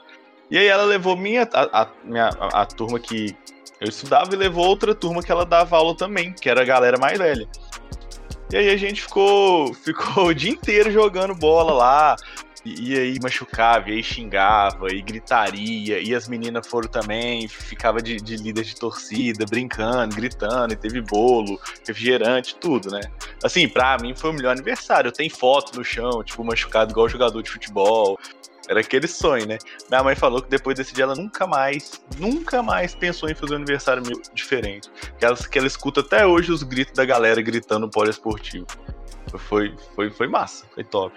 [0.50, 3.36] E aí ela levou minha, a, a minha, a, a turma que
[3.78, 6.96] eu estudava e levou outra turma que ela dava aula também, que era a galera
[6.98, 7.46] mais velha.
[8.52, 12.16] E aí a gente ficou, ficou o dia inteiro jogando bola lá.
[12.64, 18.00] E, e aí machucava, e aí xingava, e gritaria, e as meninas foram também, ficava
[18.00, 23.00] de, de líder de torcida, brincando, gritando, e teve bolo, refrigerante, tudo, né?
[23.42, 25.12] Assim, pra mim foi o melhor aniversário.
[25.12, 28.18] Tenho foto no chão, tipo, machucado igual jogador de futebol.
[28.68, 29.58] Era aquele sonho, né?
[29.88, 33.54] Minha mãe falou que depois desse dia ela nunca mais, nunca mais pensou em fazer
[33.54, 34.02] um aniversário
[34.32, 34.90] diferente.
[35.18, 38.66] Que ela, que ela escuta até hoje os gritos da galera gritando poliesportivo.
[39.36, 41.14] Foi, foi, foi massa, foi top.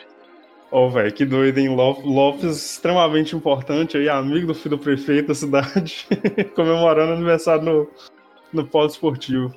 [0.71, 1.69] Ó, oh, velho, que doido, hein?
[1.75, 6.05] Lopes, extremamente importante aí, amigo do filho do prefeito da cidade,
[6.55, 7.87] comemorando aniversário no,
[8.51, 9.53] no polo esportivo.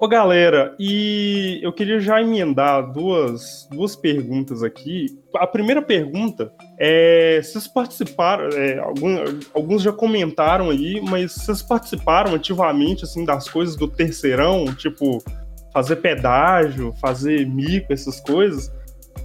[0.00, 5.08] Ô galera, e eu queria já emendar duas, duas perguntas aqui.
[5.36, 12.34] A primeira pergunta é: vocês participaram, é, alguns, alguns já comentaram aí, mas vocês participaram
[12.34, 15.22] ativamente assim das coisas do terceirão, tipo
[15.70, 18.72] fazer pedágio, fazer mico, essas coisas?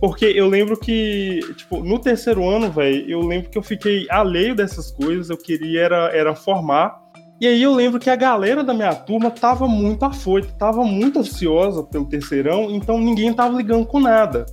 [0.02, 4.54] Porque eu lembro que, tipo, no terceiro ano, velho, eu lembro que eu fiquei alheio
[4.54, 7.05] dessas coisas, eu queria era, era formar
[7.40, 11.20] e aí eu lembro que a galera da minha turma tava muito afoita, tava muito
[11.20, 14.46] ansiosa pelo terceirão, então ninguém tava ligando com nada.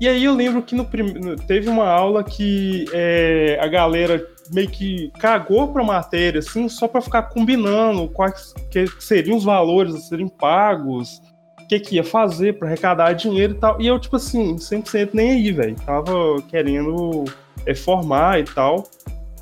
[0.00, 1.36] E aí eu lembro que no prim...
[1.46, 7.02] teve uma aula que é, a galera meio que cagou pra matéria, assim, só para
[7.02, 11.20] ficar combinando quais que seriam os valores a serem pagos,
[11.60, 13.80] o que, que ia fazer para arrecadar dinheiro e tal.
[13.80, 15.76] E eu, tipo assim, 100% nem aí, velho.
[15.76, 17.24] Tava querendo
[17.66, 18.88] é, formar e tal.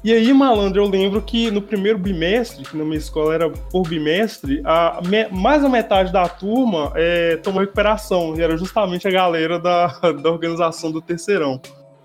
[0.09, 3.87] E aí, malandro, eu lembro que no primeiro bimestre, que na minha escola era por
[3.87, 9.11] bimestre, a, me, mais a metade da turma é, tomou recuperação, e era justamente a
[9.11, 9.89] galera da,
[10.23, 11.61] da organização do terceirão.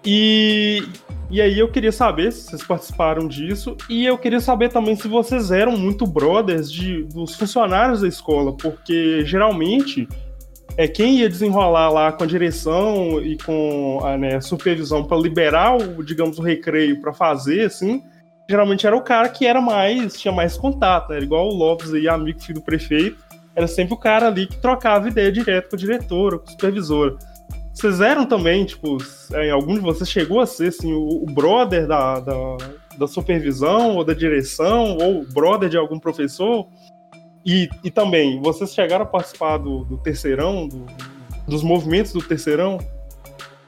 [0.05, 0.85] E,
[1.31, 5.07] e aí eu queria saber se vocês participaram disso, e eu queria saber também se
[5.07, 10.09] vocês eram muito brothers de, dos funcionários da escola, porque geralmente
[10.75, 15.75] é quem ia desenrolar lá com a direção e com a né, supervisão para liberar
[15.75, 18.03] o, digamos, o recreio para fazer, assim,
[18.49, 21.19] geralmente era o cara que era mais, tinha mais contato, né?
[21.19, 23.23] Igual o Lopes aí, amigo filho do prefeito,
[23.55, 27.17] era sempre o cara ali que trocava ideia direto com a diretora, com a supervisora.
[27.73, 28.97] Vocês eram também, tipo,
[29.35, 32.57] em algum de vocês chegou a ser assim, o, o brother da, da,
[32.97, 36.67] da supervisão ou da direção, ou o brother de algum professor?
[37.45, 40.85] E, e também, vocês chegaram a participar do, do terceirão, do,
[41.47, 42.77] dos movimentos do terceirão?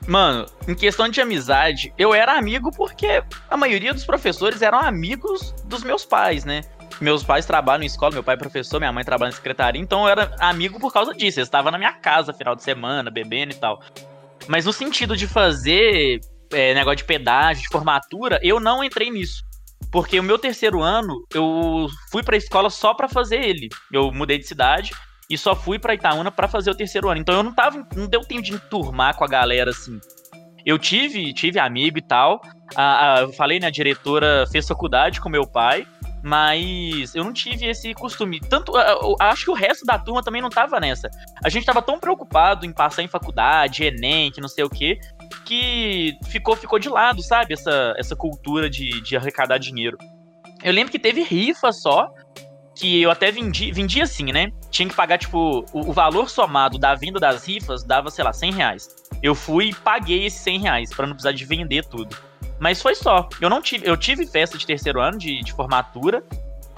[0.07, 5.53] Mano, em questão de amizade, eu era amigo porque a maioria dos professores eram amigos
[5.65, 6.61] dos meus pais, né?
[7.01, 10.03] Meus pais trabalham em escola, meu pai é professor, minha mãe trabalha em secretaria, então
[10.03, 11.39] eu era amigo por causa disso.
[11.39, 13.81] Eles estavam na minha casa final de semana, bebendo e tal.
[14.47, 16.21] Mas no sentido de fazer
[16.53, 19.43] é, negócio de pedágio, de formatura, eu não entrei nisso.
[19.95, 23.69] Porque o meu terceiro ano, eu fui pra escola só para fazer ele.
[23.89, 24.91] Eu mudei de cidade
[25.29, 27.21] e só fui pra Itaúna para fazer o terceiro ano.
[27.21, 27.87] Então eu não tava.
[27.95, 29.97] Não deu tempo de enturmar com a galera assim.
[30.65, 32.41] Eu tive, tive amigo e tal.
[32.75, 33.67] A, a, eu falei, né?
[33.67, 35.87] A diretora fez faculdade com meu pai.
[36.21, 38.41] Mas eu não tive esse costume.
[38.41, 38.73] Tanto,
[39.21, 41.09] acho que o resto da turma também não tava nessa.
[41.41, 44.99] A gente tava tão preocupado em passar em faculdade, Enem, que não sei o quê,
[45.45, 47.53] que ficou, ficou de lado, sabe?
[47.53, 49.97] Essa, essa cultura de, de arrecadar dinheiro.
[50.63, 52.09] Eu lembro que teve rifa só,
[52.75, 54.51] que eu até vendi, vendi assim, né?
[54.69, 58.33] Tinha que pagar, tipo, o, o, valor somado da venda das rifas dava, sei lá,
[58.33, 58.89] 100 reais.
[59.23, 62.15] Eu fui e paguei esses 100 reais pra não precisar de vender tudo.
[62.59, 63.27] Mas foi só.
[63.39, 66.23] Eu não tive, eu tive festa de terceiro ano de, de formatura,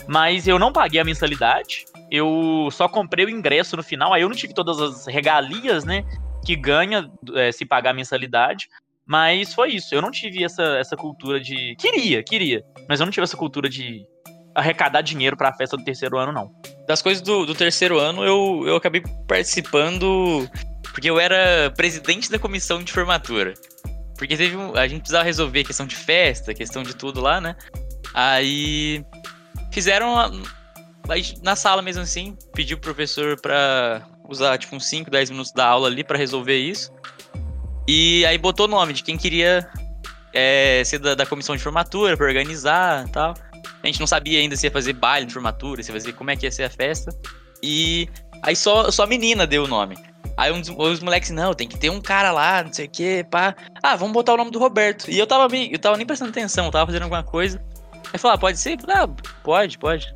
[0.08, 1.86] mas eu não paguei a mensalidade.
[2.10, 6.06] Eu só comprei o ingresso no final, aí eu não tive todas as regalias, né?
[6.46, 8.68] Que ganha é, se pagar mensalidade.
[9.06, 9.96] Mas foi isso.
[9.96, 11.76] Eu não tive essa, essa cultura de.
[11.78, 12.64] Queria, queria.
[12.90, 14.06] Mas eu não tive essa cultura de
[14.54, 16.52] arrecadar dinheiro pra festa do terceiro ano, não.
[16.88, 20.50] Das coisas do, do terceiro ano, eu, eu acabei participando
[20.92, 23.54] porque eu era presidente da comissão de formatura.
[24.18, 27.56] Porque teve um, a gente precisava resolver questão de festa, questão de tudo lá, né?
[28.16, 29.06] Aí
[29.72, 30.32] fizeram a,
[31.44, 35.66] na sala mesmo assim, pediu pro professor pra usar tipo uns 5, 10 minutos da
[35.66, 36.92] aula ali para resolver isso.
[37.88, 39.70] E aí botou o nome de quem queria
[40.34, 43.34] é, ser da, da, comissão de formatura, para organizar e tal.
[43.82, 46.30] A gente não sabia ainda se ia fazer baile de formatura, se ia fazer como
[46.30, 47.16] é que ia ser a festa.
[47.64, 48.10] E
[48.44, 49.98] aí só, só a menina deu o nome.
[50.36, 53.24] Aí um os moleques, não, tem que ter um cara lá, não sei o que,
[53.24, 53.56] pá.
[53.82, 55.10] Ah, vamos botar o nome do Roberto.
[55.10, 57.60] E eu tava bem, eu tava nem prestando atenção, eu tava fazendo alguma coisa.
[58.14, 58.78] Aí falou, ah, pode ser?
[58.88, 59.08] Ah,
[59.44, 60.14] pode, pode.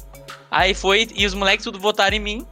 [0.52, 2.48] Aí foi, e os moleques tudo votaram em mim.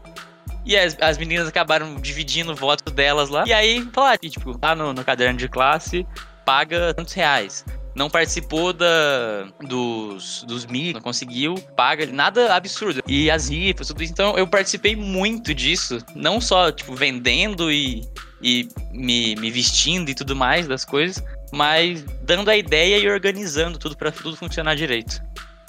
[0.65, 3.43] E as, as meninas acabaram dividindo o voto delas lá.
[3.45, 6.05] E aí, falaram, tipo, lá no, no caderno de classe,
[6.45, 7.65] paga tantos reais.
[7.95, 13.01] Não participou da, dos, dos Mi, não conseguiu, paga, nada absurdo.
[13.07, 14.13] E as rifas, tudo isso.
[14.13, 15.97] Então eu participei muito disso.
[16.15, 18.07] Não só, tipo, vendendo e,
[18.41, 23.77] e me, me vestindo e tudo mais das coisas, mas dando a ideia e organizando
[23.77, 25.21] tudo para tudo funcionar direito.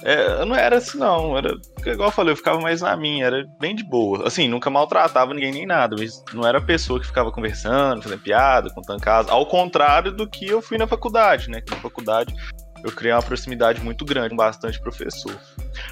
[0.02, 1.36] É, não era assim, não.
[1.36, 1.54] Era,
[1.86, 4.26] igual eu falei, eu ficava mais na minha, era bem de boa.
[4.26, 8.20] Assim, nunca maltratava ninguém nem nada, mas não era a pessoa que ficava conversando, fazendo
[8.20, 9.30] piada, contando casa.
[9.30, 11.60] Ao contrário do que eu fui na faculdade, né?
[11.60, 12.34] Que na faculdade
[12.82, 15.38] eu criei uma proximidade muito grande com bastante professor.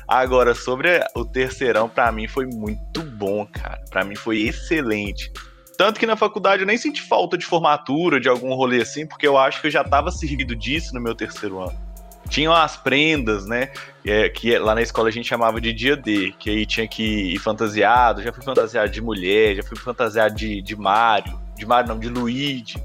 [0.06, 3.82] Agora, sobre o terceirão, para mim foi muito bom, cara.
[3.90, 5.30] Para mim foi excelente.
[5.76, 9.28] Tanto que na faculdade eu nem senti falta de formatura, de algum rolê assim, porque
[9.28, 11.87] eu acho que eu já tava servido disso no meu terceiro ano
[12.28, 13.70] tinham as prendas, né?
[14.04, 17.34] É, que lá na escola a gente chamava de dia D, que aí tinha que
[17.34, 21.88] ir fantasiado, já fui fantasiado de mulher, já fui fantasiado de, de Mario, de Mario
[21.88, 22.82] não, de Luigi.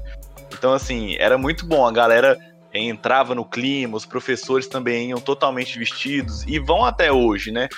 [0.52, 2.36] Então, assim, era muito bom, a galera
[2.72, 7.68] entrava no clima, os professores também iam totalmente vestidos, e vão até hoje, né?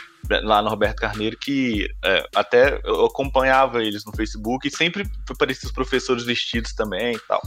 [0.43, 5.69] Lá no Roberto Carneiro, que é, até eu acompanhava eles no Facebook, e sempre apareciam
[5.69, 7.41] os professores vestidos também e tal.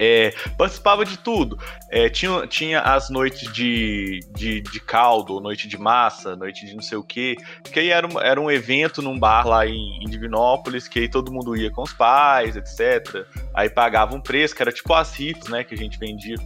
[0.00, 1.58] É, participava de tudo.
[1.90, 6.82] É, tinha, tinha as noites de, de, de, caldo, noite de massa, noite de não
[6.82, 7.36] sei o quê.
[7.64, 11.08] Que aí era um, era um evento num bar lá em, em Divinópolis, que aí
[11.08, 13.26] todo mundo ia com os pais, etc.
[13.54, 16.36] Aí pagava um preço, que era tipo as rifas, né, que a gente vendia.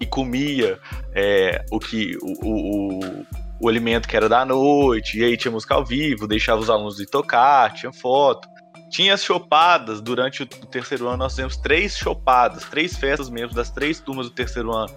[0.00, 0.78] E comia
[1.14, 2.16] é, o que.
[2.20, 3.26] o, o,
[3.60, 7.00] o alimento que era da noite, e aí tinha música ao vivo, deixava os alunos
[7.00, 8.48] ir tocar, tinha foto.
[8.94, 13.68] Tinha as chopadas durante o terceiro ano, nós fizemos três chopadas, três festas mesmo, das
[13.68, 14.94] três turmas do terceiro ano,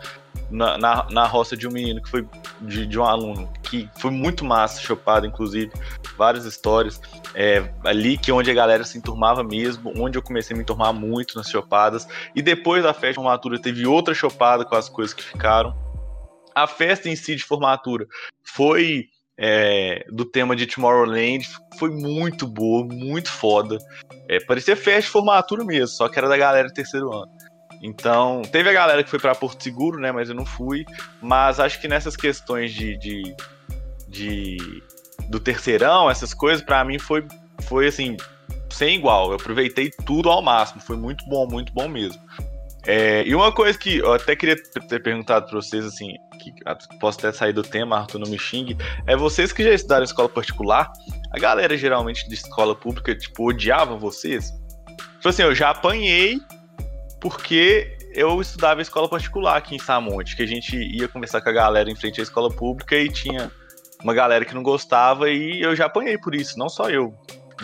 [0.52, 2.24] na, na, na roça de um menino que foi
[2.62, 5.72] de, de, um aluno, que foi muito massa, chopada, inclusive,
[6.16, 7.02] várias histórias.
[7.34, 10.94] É, ali que onde a galera se enturmava mesmo, onde eu comecei a me enturmar
[10.94, 12.08] muito nas chopadas.
[12.36, 15.76] E depois da festa de formatura teve outra chopada com as coisas que ficaram.
[16.54, 18.06] A festa em si de formatura
[18.44, 23.78] foi é, do tema de Tomorrowland foi muito boa, muito foda.
[24.28, 27.32] É, parecia festa de formatura mesmo, só que era da galera do terceiro ano.
[27.82, 30.12] Então, teve a galera que foi para Porto Seguro, né?
[30.12, 30.84] Mas eu não fui.
[31.22, 33.36] Mas acho que nessas questões de, de,
[34.08, 34.84] de
[35.30, 37.26] do terceirão, essas coisas, para mim foi,
[37.64, 38.18] foi assim,
[38.70, 39.30] sem igual.
[39.30, 40.82] Eu aproveitei tudo ao máximo.
[40.82, 42.20] Foi muito bom, muito bom mesmo.
[42.88, 44.56] É, e uma coisa que eu até queria
[44.88, 46.54] ter perguntado para vocês, assim, que
[47.00, 50.06] posso até sair do tema, Arthur, não me xingue, é vocês que já estudaram em
[50.06, 50.90] escola particular,
[51.30, 54.54] a galera geralmente de escola pública, tipo, odiava vocês?
[55.18, 56.40] Tipo assim, eu já apanhei
[57.20, 61.50] porque eu estudava em escola particular aqui em Samonte, que a gente ia conversar com
[61.50, 63.52] a galera em frente à escola pública e tinha
[64.02, 67.14] uma galera que não gostava e eu já apanhei por isso, não só eu,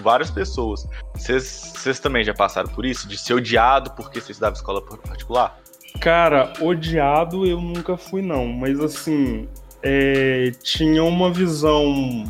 [0.02, 0.88] várias pessoas.
[1.16, 3.08] Vocês também já passaram por isso?
[3.08, 5.60] De ser odiado porque você estudava escola particular?
[6.00, 8.48] Cara, odiado eu nunca fui, não.
[8.48, 9.48] Mas assim,
[9.82, 12.26] é, tinha uma visão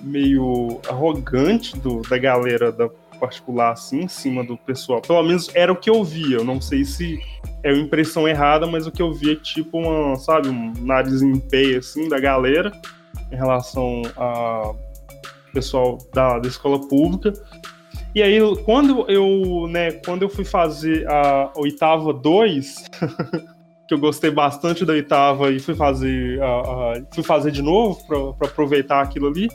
[0.00, 2.88] meio arrogante do, da galera da
[3.22, 5.00] particular, assim, em cima do pessoal.
[5.00, 6.38] Pelo menos era o que eu via.
[6.38, 7.20] Eu não sei se
[7.62, 11.22] é uma impressão errada, mas o que eu via é tipo uma, sabe, um nariz
[11.22, 12.72] em pé, assim, da galera
[13.30, 14.74] em relação a
[15.52, 17.32] pessoal da, da escola pública.
[18.14, 22.84] E aí, quando eu, né, quando eu fui fazer a oitava 2,
[23.88, 28.04] que eu gostei bastante da oitava e fui fazer, a, a, fui fazer de novo
[28.38, 29.48] para aproveitar aquilo ali,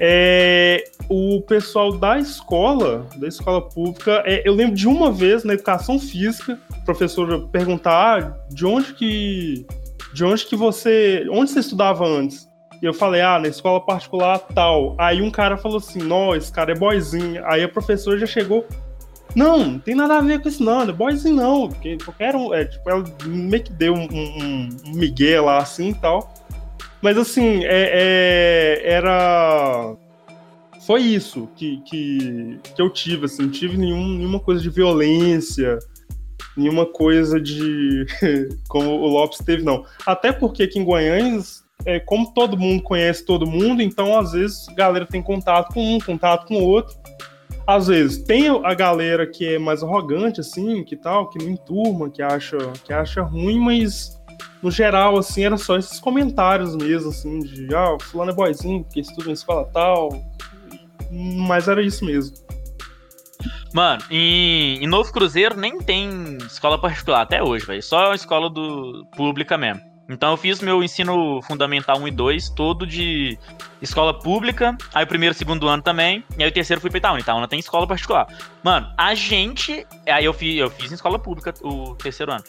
[0.00, 5.54] é, o pessoal da escola, da escola pública, é, eu lembro de uma vez na
[5.54, 9.66] educação física, a professora perguntar de onde que
[10.14, 12.47] de onde que você, onde você estudava antes?
[12.80, 14.94] E eu falei, ah, na escola particular tal.
[14.98, 17.44] Aí um cara falou assim, não, esse cara é boyzinho.
[17.46, 18.66] Aí a professora já chegou,
[19.34, 21.68] não, não tem nada a ver com isso não, não é boyzinho não.
[21.68, 25.90] Porque, era um, é, tipo, ela meio que deu um, um, um migué lá assim
[25.90, 26.32] e tal.
[27.00, 29.94] Mas assim, é, é, era.
[30.86, 35.78] Foi isso que, que, que eu tive, assim, não tive nenhum, nenhuma coisa de violência,
[36.56, 38.06] nenhuma coisa de.
[38.68, 39.84] como o Lopes teve, não.
[40.06, 44.68] Até porque aqui em Guanhães, é, como todo mundo conhece todo mundo, então às vezes
[44.68, 46.96] a galera tem contato com um, contato com o outro.
[47.66, 52.08] Às vezes tem a galera que é mais arrogante, assim, que tal, que não enturma,
[52.08, 54.18] que acha, que acha ruim, mas
[54.62, 59.00] no geral, assim, era só esses comentários mesmo, assim, de ah, fulano é boyzinho, porque
[59.00, 60.08] estuda em escola tal.
[61.10, 62.36] Mas era isso mesmo.
[63.72, 67.82] Mano, em, em Novo Cruzeiro nem tem escola particular até hoje, velho.
[67.82, 69.82] Só escola do pública mesmo.
[70.08, 73.38] Então eu fiz meu ensino fundamental 1 e 2 todo de
[73.82, 76.98] escola pública, aí o primeiro e segundo ano também, e aí o terceiro fui pra
[76.98, 77.20] Itaúna.
[77.20, 78.26] Itaúna tem escola particular.
[78.62, 79.86] Mano, a gente.
[80.06, 82.44] Aí eu fiz, eu fiz em escola pública o terceiro ano.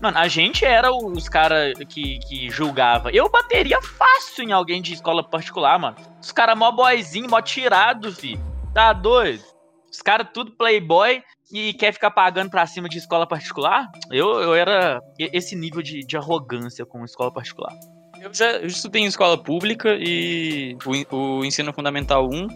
[0.00, 3.10] Mano, a gente era os caras que, que julgava.
[3.12, 5.96] Eu bateria fácil em alguém de escola particular, mano.
[6.20, 8.36] Os caras mó boyzinho, mó tirado, fi.
[8.74, 9.44] Tá doido?
[9.92, 11.22] Os caras tudo playboy
[11.52, 13.90] e quer ficar pagando pra cima de escola particular?
[14.10, 17.72] Eu, eu era esse nível de, de arrogância com escola particular.
[18.18, 20.76] Eu já eu estudei em escola pública e
[21.10, 22.48] o, o ensino fundamental 1.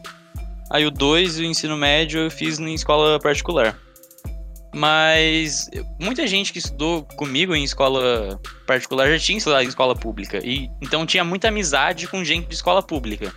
[0.71, 3.79] Aí o 2 e o ensino médio eu fiz em escola particular.
[4.75, 5.69] Mas
[6.01, 10.39] muita gente que estudou comigo em escola particular já tinha estudado em escola pública.
[10.43, 13.33] E então tinha muita amizade com gente de escola pública.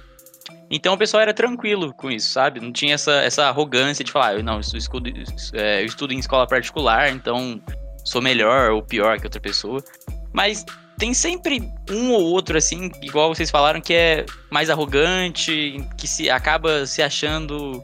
[0.70, 2.60] Então o pessoal era tranquilo com isso, sabe?
[2.60, 5.10] Não tinha essa, essa arrogância de falar, não, eu estudo,
[5.54, 7.60] é, eu estudo em escola particular, então
[8.06, 9.84] sou melhor ou pior que outra pessoa.
[10.32, 10.64] Mas
[10.98, 16.30] tem sempre um ou outro, assim, igual vocês falaram, que é mais arrogante, que se
[16.30, 17.84] acaba se achando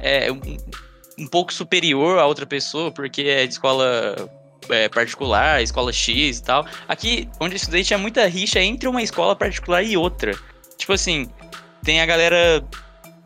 [0.00, 0.28] é,
[1.18, 4.16] um pouco superior a outra pessoa, porque é de escola
[4.68, 6.66] é, particular, escola X e tal.
[6.88, 10.32] Aqui, onde eu estudei, tinha muita rixa entre uma escola particular e outra.
[10.76, 11.28] Tipo assim,
[11.84, 12.64] tem a galera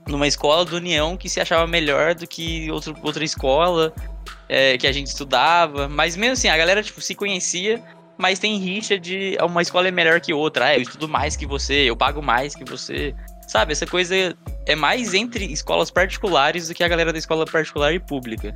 [0.06, 3.92] numa escola do União que se achava melhor do que outro, outra escola
[4.48, 5.88] é, que a gente estudava.
[5.88, 7.82] Mas mesmo assim, a galera tipo, se conhecia,
[8.16, 10.66] mas tem rixa de uma escola é melhor que outra.
[10.66, 13.14] Ah, eu estudo mais que você, eu pago mais que você.
[13.46, 14.36] Sabe, essa coisa
[14.66, 18.54] é mais entre escolas particulares do que a galera da escola particular e pública.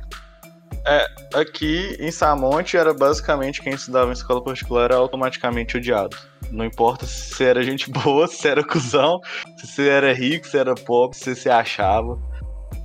[0.85, 6.15] É, aqui em Samonte era basicamente quem estudava em escola particular era automaticamente odiado.
[6.53, 9.19] Não importa se era gente boa, se era cuzão,
[9.57, 12.19] se você era rico, se era pobre, se você achava.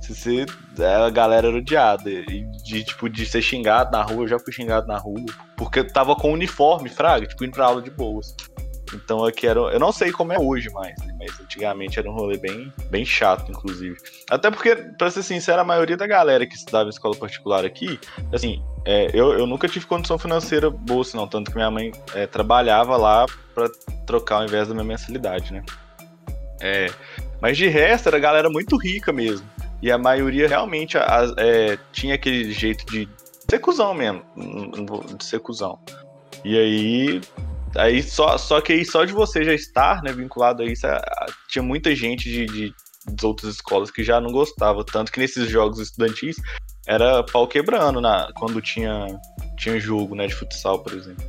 [0.01, 0.45] Se você.
[0.79, 2.09] É, a galera era odiada.
[2.09, 5.25] E de, tipo, de ser xingado na rua, eu já fui xingado na rua.
[5.55, 8.35] Porque eu tava com uniforme, fraga, tipo, indo pra aula de boas.
[8.93, 9.59] Então aqui era.
[9.59, 11.15] Eu não sei como é hoje mais, né?
[11.19, 13.97] Mas antigamente era um rolê bem, bem chato, inclusive.
[14.29, 17.99] Até porque, pra ser sincero, a maioria da galera que estudava em escola particular aqui,
[18.33, 21.27] assim, é, eu, eu nunca tive condição financeira boa, não.
[21.27, 23.69] Tanto que minha mãe é, trabalhava lá para
[24.05, 25.63] trocar ao invés da minha mensalidade, né?
[26.61, 26.87] É,
[27.41, 29.47] mas de resto, era galera muito rica mesmo.
[29.81, 33.07] E a maioria realmente a, é, tinha aquele jeito de
[33.49, 34.23] ser cuzão mesmo.
[35.17, 35.79] De ser cuzão.
[36.43, 37.21] E aí
[37.75, 40.87] Aí só, só que aí só de você já estar né, vinculado a isso,
[41.47, 42.73] tinha muita gente de, de,
[43.07, 44.83] de outras escolas que já não gostava.
[44.83, 46.37] Tanto que nesses jogos estudantis
[46.87, 49.05] era pau quebrando na, quando tinha,
[49.57, 51.23] tinha jogo né, de futsal, por exemplo.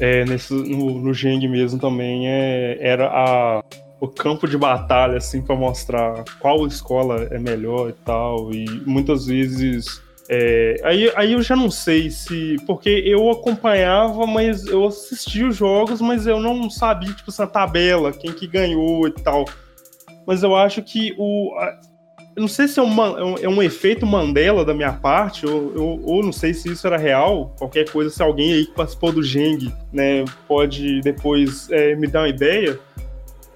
[0.00, 3.64] É, nesse, no, no Geng mesmo também é, era a,
[4.00, 8.52] o campo de batalha, assim, para mostrar qual escola é melhor e tal.
[8.52, 12.56] E muitas vezes é, aí, aí eu já não sei se.
[12.66, 18.12] Porque eu acompanhava, mas eu assistia os jogos, mas eu não sabia, tipo, essa tabela,
[18.12, 19.46] quem que ganhou e tal.
[20.26, 21.54] Mas eu acho que o.
[22.36, 26.00] Eu não sei se é, uma, é um efeito Mandela da minha parte, ou, ou,
[26.04, 27.52] ou, não sei se isso era real.
[27.58, 32.20] Qualquer coisa, se alguém aí que participou do Geng, né, pode depois é, me dar
[32.20, 32.78] uma ideia.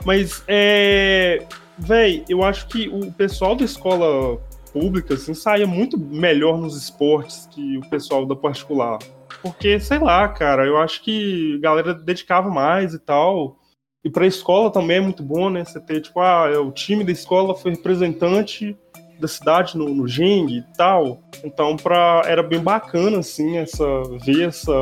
[0.05, 1.45] Mas, é.
[1.79, 4.39] Véi, eu acho que o pessoal da escola
[4.73, 8.99] pública assim, saía muito melhor nos esportes que o pessoal da particular.
[9.43, 13.59] Porque, sei lá, cara, eu acho que a galera dedicava mais e tal.
[14.05, 15.65] E pra escola também é muito bom, né?
[15.65, 18.77] Você ter, tipo, ah, é, o time da escola foi representante
[19.21, 21.23] da cidade no, no e tal.
[21.45, 23.85] Então, pra, era bem bacana, assim, essa,
[24.25, 24.73] ver essa,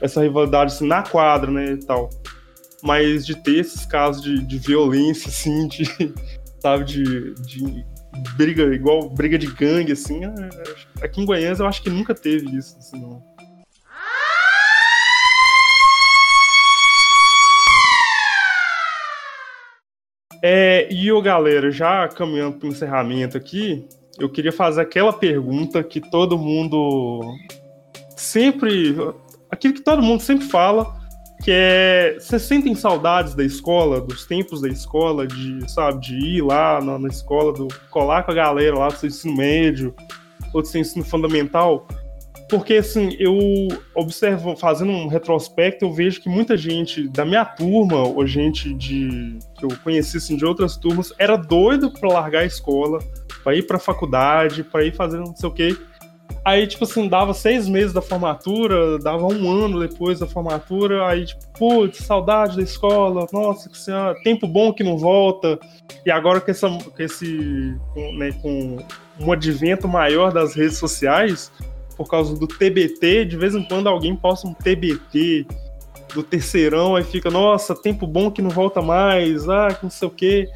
[0.00, 1.72] essa rivalidade assim, na quadra, né?
[1.72, 2.10] E tal.
[2.82, 5.84] Mas de ter esses casos de, de violência, assim, de,
[6.60, 7.93] sabe, de, de
[8.36, 10.24] briga, igual briga de gangue, assim.
[10.24, 13.22] É, aqui em Goiânia eu acho que nunca teve isso, assim, não.
[20.46, 23.88] É, e o galera, já caminhando para o encerramento aqui,
[24.18, 27.22] eu queria fazer aquela pergunta que todo mundo
[28.14, 28.94] sempre.
[29.50, 31.03] Aquilo que todo mundo sempre fala,
[31.44, 32.16] que é.
[32.18, 36.98] Vocês sentem saudades da escola, dos tempos da escola, de, sabe, de ir lá na,
[36.98, 39.94] na escola, do, colar com a galera lá do seu ensino médio,
[40.54, 41.86] ou do seu ensino fundamental?
[42.48, 43.36] Porque, assim, eu
[43.94, 49.38] observo, fazendo um retrospecto, eu vejo que muita gente da minha turma, ou gente de
[49.58, 52.98] que eu conheci assim, de outras turmas, era doido para largar a escola,
[53.42, 55.76] para ir para faculdade, para ir fazer não sei o quê.
[56.44, 61.24] Aí, tipo assim, dava seis meses da formatura, dava um ano depois da formatura, aí,
[61.24, 65.58] tipo, putz, saudade da escola, nossa que senhora, tempo bom que não volta.
[66.04, 68.76] E agora com, essa, com esse, com, né, com
[69.18, 71.50] um advento maior das redes sociais,
[71.96, 75.46] por causa do TBT, de vez em quando alguém posta um TBT
[76.12, 80.08] do terceirão, aí fica, nossa, tempo bom que não volta mais, ah, que não sei
[80.08, 80.48] o quê.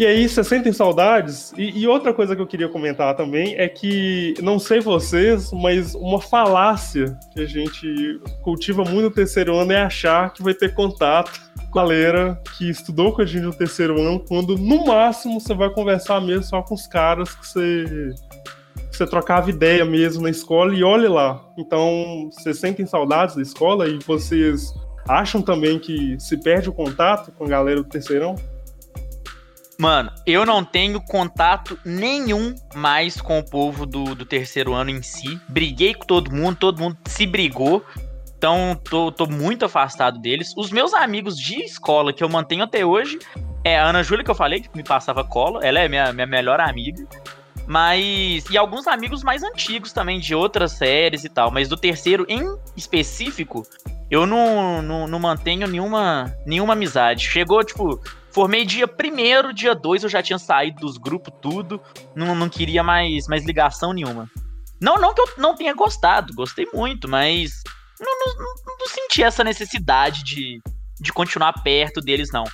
[0.00, 1.52] E aí, vocês sentem saudades?
[1.58, 5.94] E, e, outra coisa que eu queria comentar também é que, não sei vocês, mas
[5.94, 10.72] uma falácia que a gente cultiva muito no terceiro ano é achar que vai ter
[10.72, 11.38] contato
[11.70, 15.52] com a galera que estudou com a gente no terceiro ano, quando no máximo você
[15.52, 18.14] vai conversar mesmo só com os caras que você,
[18.90, 21.44] que você trocava ideia mesmo na escola e olhe lá.
[21.58, 24.72] Então, vocês sentem saudades da escola e vocês
[25.06, 28.34] acham também que se perde o contato com a galera do terceirão?
[29.80, 35.00] Mano, eu não tenho contato nenhum mais com o povo do, do terceiro ano em
[35.00, 35.40] si.
[35.48, 37.82] Briguei com todo mundo, todo mundo se brigou.
[38.36, 40.52] Então, tô, tô muito afastado deles.
[40.54, 43.18] Os meus amigos de escola que eu mantenho até hoje
[43.64, 45.64] é a Ana Júlia, que eu falei, que me passava cola.
[45.64, 47.02] Ela é minha, minha melhor amiga.
[47.66, 48.44] Mas.
[48.50, 51.50] E alguns amigos mais antigos também, de outras séries e tal.
[51.50, 52.44] Mas do terceiro em
[52.76, 53.66] específico,
[54.10, 57.26] eu não, não, não mantenho nenhuma, nenhuma amizade.
[57.26, 57.98] Chegou, tipo,
[58.32, 61.80] Formei dia primeiro, dia dois eu já tinha saído dos grupos tudo,
[62.14, 64.30] não, não queria mais, mais ligação nenhuma.
[64.80, 67.62] Não, não que eu não tenha gostado, gostei muito, mas
[68.00, 70.60] não, não, não, senti essa necessidade de,
[71.00, 72.44] de continuar perto deles, não.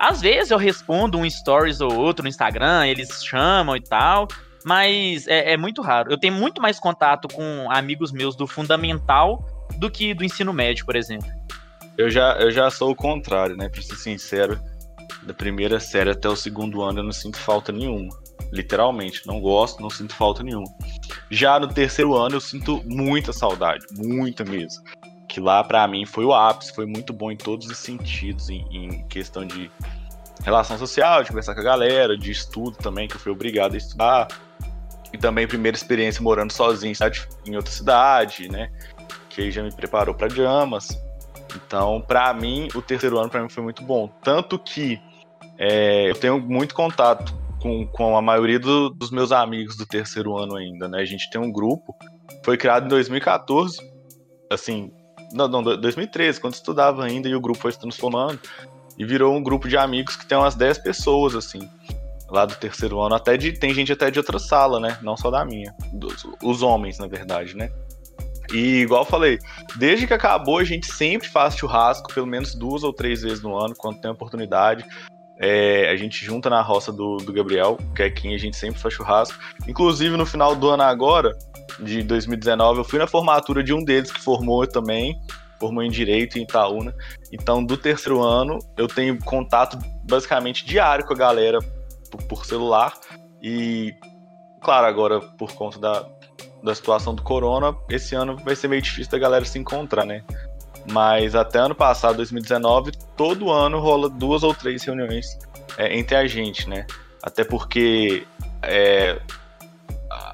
[0.00, 4.26] Às vezes eu respondo um stories ou outro no Instagram, eles chamam e tal,
[4.64, 6.10] mas é, é, muito raro.
[6.10, 9.44] Eu tenho muito mais contato com amigos meus do fundamental
[9.78, 11.28] do que do ensino médio, por exemplo.
[11.98, 13.68] Eu já, eu já sou o contrário, né?
[13.68, 14.58] Pra ser sincero
[15.22, 18.16] da primeira série até o segundo ano eu não sinto falta nenhuma.
[18.52, 20.66] Literalmente, não gosto, não sinto falta nenhuma.
[21.30, 24.84] Já no terceiro ano eu sinto muita saudade, muita mesmo.
[25.28, 28.66] Que lá para mim foi o ápice, foi muito bom em todos os sentidos, em,
[28.70, 29.70] em questão de
[30.42, 33.76] relação social, de conversar com a galera, de estudo também, que eu fui obrigado a
[33.76, 34.28] estudar.
[35.12, 36.92] E também primeira experiência morando sozinho
[37.46, 38.70] em outra cidade, né?
[39.28, 40.88] Que aí já me preparou para Jamas.
[41.54, 44.08] Então, para mim, o terceiro ano para mim foi muito bom.
[44.22, 45.00] Tanto que
[45.58, 50.36] é, eu tenho muito contato com, com a maioria do, dos meus amigos do terceiro
[50.36, 51.00] ano ainda, né?
[51.00, 51.94] A gente tem um grupo,
[52.44, 53.78] foi criado em 2014,
[54.50, 54.92] assim,
[55.32, 58.38] não, não 2013, quando estudava ainda, e o grupo foi se transformando,
[58.98, 61.68] e virou um grupo de amigos que tem umas 10 pessoas, assim,
[62.28, 64.98] lá do terceiro ano, até de, tem gente até de outra sala, né?
[65.02, 67.70] Não só da minha, dos, os homens, na verdade, né?
[68.54, 69.40] E igual eu falei,
[69.74, 73.58] desde que acabou, a gente sempre faz churrasco, pelo menos duas ou três vezes no
[73.58, 74.84] ano, quando tem oportunidade.
[75.36, 78.80] É, a gente junta na roça do, do Gabriel, que é quem a gente sempre
[78.80, 79.36] faz churrasco.
[79.66, 81.36] Inclusive, no final do ano agora,
[81.80, 85.20] de 2019, eu fui na formatura de um deles que formou também,
[85.58, 86.94] formou em Direito em Itaúna.
[87.32, 91.58] Então, do terceiro ano, eu tenho contato basicamente diário com a galera
[92.08, 92.94] por, por celular.
[93.42, 93.92] E,
[94.62, 96.06] claro, agora, por conta da,
[96.64, 100.24] da situação do corona, esse ano vai ser meio difícil da galera se encontrar, né?
[100.90, 105.38] Mas até ano passado, 2019, todo ano rola duas ou três reuniões
[105.76, 106.86] é, entre a gente, né?
[107.22, 108.26] Até porque
[108.62, 109.20] é,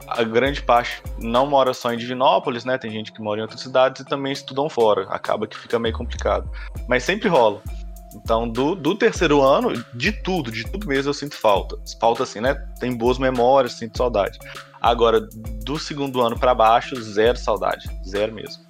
[0.06, 2.78] a, grande parte não mora só em Divinópolis, né?
[2.78, 5.02] Tem gente que mora em outras cidades e também estudam fora.
[5.10, 6.50] Acaba que fica meio complicado.
[6.88, 7.60] Mas sempre rola.
[8.14, 11.76] Então, do, do terceiro ano, de tudo, de tudo mesmo, eu sinto falta.
[12.00, 12.54] Falta assim, né?
[12.80, 14.36] Tem boas memórias, sinto saudade.
[14.80, 17.88] Agora, do segundo ano para baixo, zero saudade.
[18.08, 18.62] Zero mesmo.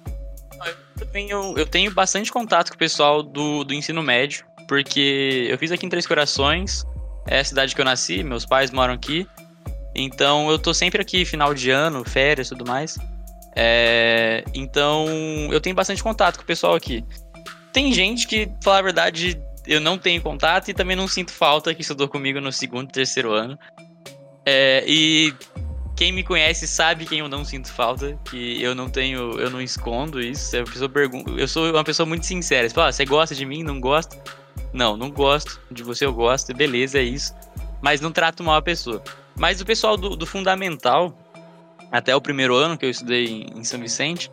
[0.99, 5.57] Eu tenho, eu tenho bastante contato com o pessoal do, do ensino médio, porque eu
[5.57, 6.85] fiz aqui em Três Corações,
[7.27, 9.27] é a cidade que eu nasci, meus pais moram aqui.
[9.95, 12.97] Então eu tô sempre aqui, final de ano, férias e tudo mais.
[13.55, 15.05] É, então
[15.51, 17.03] eu tenho bastante contato com o pessoal aqui.
[17.73, 21.31] Tem gente que, pra falar a verdade, eu não tenho contato e também não sinto
[21.31, 23.57] falta que estudou comigo no segundo e terceiro ano.
[24.45, 25.33] É, e
[26.01, 29.61] quem me conhece sabe quem eu não sinto falta, que eu não tenho, eu não
[29.61, 30.49] escondo isso.
[30.63, 32.67] Pessoa pergunta, eu sou uma pessoa muito sincera.
[32.67, 33.61] Você fala, ah, você gosta de mim?
[33.61, 34.19] Não gosta?
[34.73, 35.61] Não, não gosto.
[35.69, 37.35] De você eu gosto, beleza, é isso.
[37.83, 39.03] Mas não trato mal a pessoa.
[39.37, 41.15] Mas o pessoal do, do fundamental,
[41.91, 44.31] até o primeiro ano que eu estudei em São Vicente,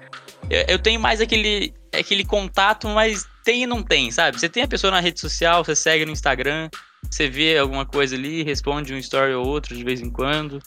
[0.49, 4.41] eu, eu tenho mais aquele, aquele contato, mas tem e não tem, sabe?
[4.41, 6.71] Você tem a pessoa na rede social, você segue no Instagram,
[7.11, 10.63] você vê alguma coisa ali, responde um story ou outro de vez em quando.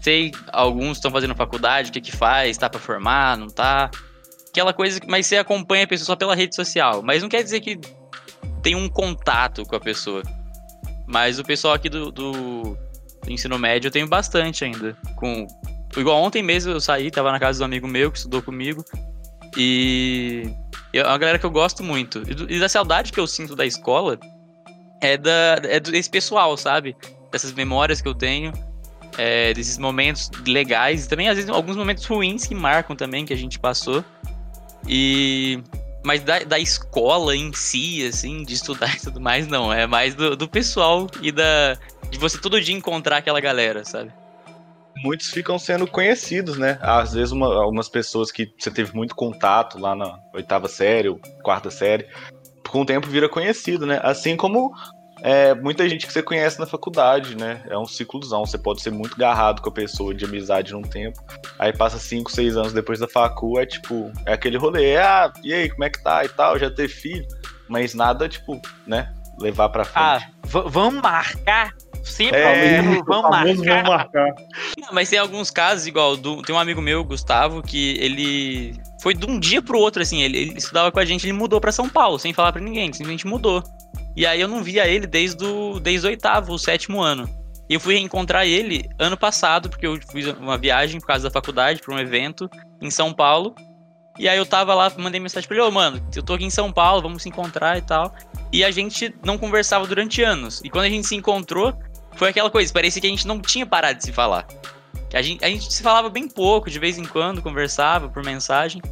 [0.00, 3.90] Sei, alguns estão fazendo faculdade, o que que faz, tá para formar, não tá.
[4.48, 7.02] Aquela coisa, mas você acompanha a pessoa só pela rede social.
[7.02, 7.78] Mas não quer dizer que
[8.62, 10.22] tem um contato com a pessoa.
[11.06, 12.76] Mas o pessoal aqui do, do,
[13.26, 14.96] ensino médio eu tenho bastante ainda.
[15.16, 15.46] Com,
[15.96, 18.84] igual ontem mesmo eu saí, tava na casa do amigo meu que estudou comigo.
[19.56, 20.50] E
[20.92, 22.22] é uma galera que eu gosto muito.
[22.48, 24.18] E da saudade que eu sinto da escola
[25.00, 26.96] é, da, é desse pessoal, sabe?
[27.30, 28.52] Dessas memórias que eu tenho,
[29.16, 33.32] é, desses momentos legais, e também às vezes alguns momentos ruins que marcam também, que
[33.32, 34.04] a gente passou.
[34.86, 35.62] E.
[36.04, 39.72] Mas da, da escola em si, assim, de estudar e tudo mais, não.
[39.72, 41.76] É mais do, do pessoal e da.
[42.10, 44.12] De você todo dia encontrar aquela galera, sabe?
[45.02, 46.78] muitos ficam sendo conhecidos, né?
[46.80, 51.20] Às vezes uma, algumas pessoas que você teve muito contato lá na oitava série ou
[51.42, 52.06] quarta série,
[52.68, 54.00] com o tempo vira conhecido, né?
[54.02, 54.72] Assim como
[55.22, 57.62] é, muita gente que você conhece na faculdade, né?
[57.68, 58.44] É um ciclozão.
[58.44, 61.18] Você pode ser muito garrado com a pessoa de amizade num tempo.
[61.58, 64.96] Aí passa 5, 6 anos depois da facu, é tipo, é aquele rolê.
[64.96, 66.58] Ah, e aí, como é que tá e tal?
[66.58, 67.26] Já ter filho.
[67.68, 69.12] Mas nada, tipo, né?
[69.38, 70.34] Levar pra ah, frente.
[70.52, 71.72] Ah, vamos marcar
[72.08, 73.54] Sempre é, vamos, vamos marcar.
[73.54, 74.34] Vamos marcar.
[74.78, 79.14] Não, mas tem alguns casos, igual, do, tem um amigo meu, Gustavo, que ele foi
[79.14, 81.72] de um dia pro outro, assim, ele, ele estudava com a gente, ele mudou para
[81.72, 83.62] São Paulo, sem falar para ninguém, simplesmente mudou.
[84.18, 87.30] E aí eu não via ele desde o, desde o oitavo, o sétimo ano.
[87.70, 91.30] E eu fui reencontrar ele ano passado, porque eu fiz uma viagem por causa da
[91.30, 92.50] faculdade, para um evento
[92.82, 93.54] em São Paulo.
[94.18, 96.44] E aí eu tava lá, mandei mensagem pra ele, ô, oh, mano, eu tô aqui
[96.44, 98.12] em São Paulo, vamos se encontrar e tal.
[98.52, 100.60] E a gente não conversava durante anos.
[100.64, 101.72] E quando a gente se encontrou,
[102.16, 104.48] foi aquela coisa, parecia que a gente não tinha parado de se falar.
[105.14, 108.82] A gente, a gente se falava bem pouco, de vez em quando, conversava por mensagem.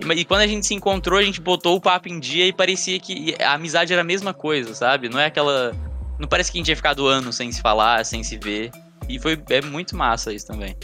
[0.00, 2.98] E, quando a gente se encontrou, a gente botou o papo em dia e parecia
[3.00, 5.08] que a amizade era a mesma coisa, sabe?
[5.08, 5.72] Não é aquela.
[6.18, 8.70] Não parece que a gente tinha ficado anos sem se falar, sem se ver.
[9.08, 10.76] E foi é muito massa isso também.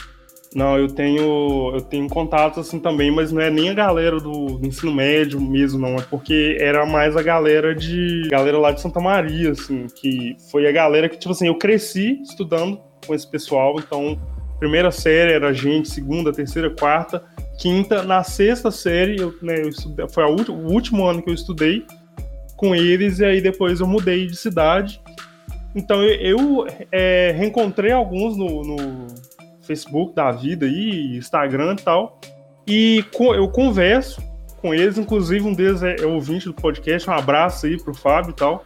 [0.55, 4.59] Não, eu tenho eu tenho contato assim também, mas não é nem a galera do,
[4.59, 5.97] do, ensino médio mesmo, não.
[5.97, 10.67] É porque era mais a galera de galera lá de Santa Maria, assim, que foi
[10.67, 13.77] a galera que tipo assim eu cresci estudando com esse pessoal.
[13.79, 14.19] Então,
[14.59, 17.25] primeira série era a gente, segunda, terceira, quarta,
[17.63, 21.87] quinta, na sexta série eu, né, eu foi o último ano que eu estudei
[22.57, 25.01] com eles e aí depois eu mudei de cidade.
[25.73, 29.07] Então eu, eu é, reencontrei alguns no, no
[29.61, 32.21] Facebook da vida aí, Instagram e tal.
[32.67, 33.05] E
[33.37, 34.21] eu converso
[34.57, 38.31] com eles, inclusive um deles é, é ouvinte do podcast, um abraço aí pro Fábio
[38.31, 38.65] e tal.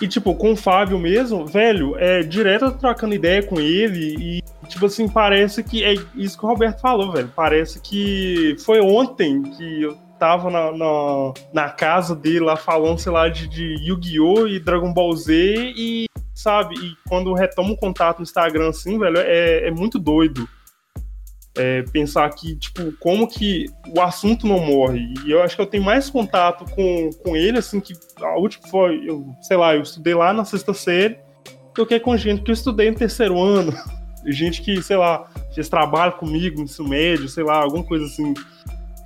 [0.00, 4.86] E, tipo, com o Fábio mesmo, velho, é direto trocando ideia com ele e, tipo
[4.86, 7.30] assim, parece que é isso que o Roberto falou, velho.
[7.34, 13.10] Parece que foi ontem que eu tava na, na, na casa dele lá falando, sei
[13.10, 14.46] lá, de, de Yu-Gi-Oh!
[14.46, 16.74] e Dragon Ball Z e sabe?
[16.76, 20.48] E quando retoma um contato no Instagram, assim, velho, é, é muito doido.
[21.56, 25.12] É, pensar que, tipo, como que o assunto não morre.
[25.26, 28.68] E eu acho que eu tenho mais contato com, com ele, assim, que a última
[28.68, 31.18] foi, eu, sei lá, eu estudei lá na sexta série,
[31.74, 33.72] do que com gente que eu estudei no terceiro ano.
[34.26, 38.34] Gente que, sei lá, fez trabalho comigo no ensino médio, sei lá, alguma coisa assim.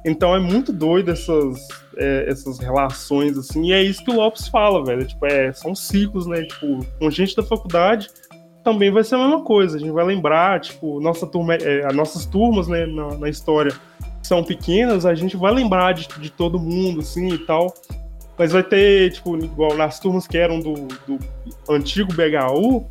[0.05, 4.49] Então é muito doido essas, é, essas relações, assim, e é isso que o Lopes
[4.49, 5.07] fala, velho.
[5.07, 6.43] Tipo, é, são ciclos, né?
[6.43, 8.11] Tipo, com gente da faculdade
[8.65, 9.77] também vai ser a mesma coisa.
[9.77, 13.73] A gente vai lembrar, tipo, nossa turma, é, as nossas turmas, né, na, na, história
[14.23, 17.73] são pequenas, a gente vai lembrar de, de todo mundo, assim, e tal.
[18.37, 20.75] Mas vai ter, tipo, igual nas turmas que eram do,
[21.07, 21.19] do
[21.69, 22.85] antigo BHU,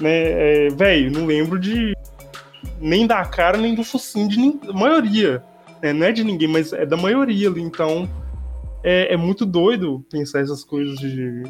[0.00, 1.94] né, é, velho, não lembro de
[2.80, 5.42] nem da cara, nem do focinho de a maioria.
[5.80, 7.60] É, não é de ninguém, mas é da maioria ali.
[7.60, 8.08] Então
[8.82, 11.42] é, é muito doido pensar essas coisas de, de,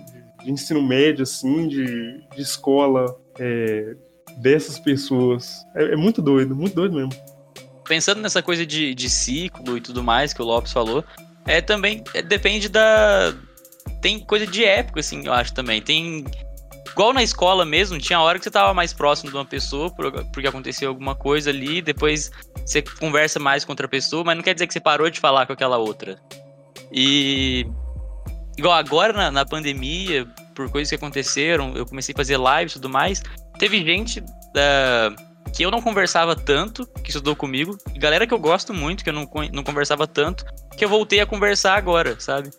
[0.45, 3.97] de ensino médio, assim, de, de escola, é,
[4.39, 5.65] dessas pessoas.
[5.75, 7.12] É, é, muito doido, muito doido mesmo.
[7.87, 11.05] Pensando nessa coisa de, de ciclo e tudo mais que o Lopes falou,
[11.47, 13.35] é também é, depende da.
[14.03, 15.81] Tem coisa de época, assim, eu acho também.
[15.81, 16.25] Tem
[16.99, 20.49] igual na escola mesmo, tinha hora que você tava mais próximo de uma pessoa porque
[20.49, 22.29] aconteceu alguma coisa ali, depois
[22.66, 25.47] você conversa mais com outra pessoa, mas não quer dizer que você parou de falar
[25.47, 26.20] com aquela outra.
[26.91, 27.65] E
[28.57, 30.27] igual agora na, na pandemia,
[30.57, 33.23] por coisas que aconteceram, eu comecei a fazer live e tudo mais.
[33.61, 34.20] Teve gente
[34.53, 35.15] da,
[35.55, 39.15] que eu não conversava tanto, que estudou comigo, galera que eu gosto muito, que eu
[39.15, 40.45] não, não conversava tanto,
[40.77, 42.51] que eu voltei a conversar agora, sabe?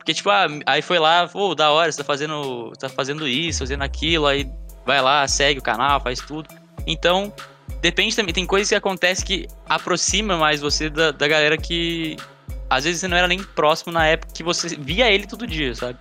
[0.00, 3.58] Porque, tipo, ah, aí foi lá, pô, da hora, você tá fazendo, tá fazendo isso,
[3.58, 4.50] fazendo aquilo, aí
[4.86, 6.48] vai lá, segue o canal, faz tudo.
[6.86, 7.30] Então,
[7.82, 12.16] depende também, tem coisas que acontecem que aproxima mais você da, da galera que,
[12.70, 15.74] às vezes você não era nem próximo na época que você via ele todo dia,
[15.74, 15.98] sabe?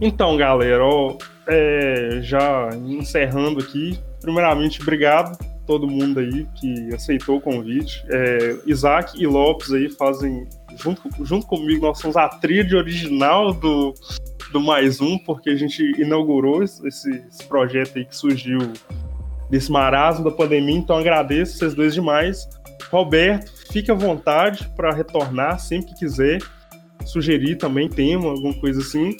[0.00, 1.16] Então, galera, ó,
[1.48, 8.04] é, já encerrando aqui, primeiramente, obrigado todo mundo aí que aceitou o convite.
[8.08, 13.94] É, Isaac e Lopes aí fazem, junto, junto comigo, nós somos a trilha original do,
[14.52, 18.58] do Mais Um, porque a gente inaugurou esse, esse projeto aí que surgiu
[19.50, 22.48] desse marasmo da pandemia, então agradeço vocês dois demais.
[22.90, 26.38] Roberto, fique à vontade para retornar sempre que quiser,
[27.04, 29.16] sugerir também tema, alguma coisa assim.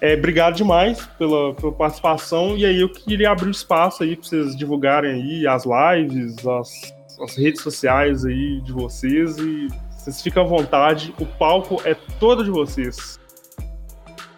[0.00, 2.56] É, obrigado demais pela, pela, participação.
[2.56, 6.94] E aí eu queria abrir o espaço aí para vocês divulgarem aí as lives, as,
[7.22, 11.14] as, redes sociais aí de vocês e vocês ficam à vontade.
[11.18, 13.20] O palco é todo de vocês.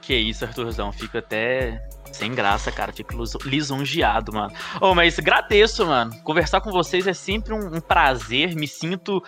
[0.00, 0.90] Que isso, Arthurzão.
[0.90, 1.80] Fico até
[2.10, 2.92] sem graça, cara.
[2.92, 3.14] Fico
[3.44, 4.52] lisonjeado, mano.
[4.80, 6.12] Oh, mas agradeço, mano.
[6.24, 8.56] Conversar com vocês é sempre um, um prazer.
[8.56, 9.22] Me sinto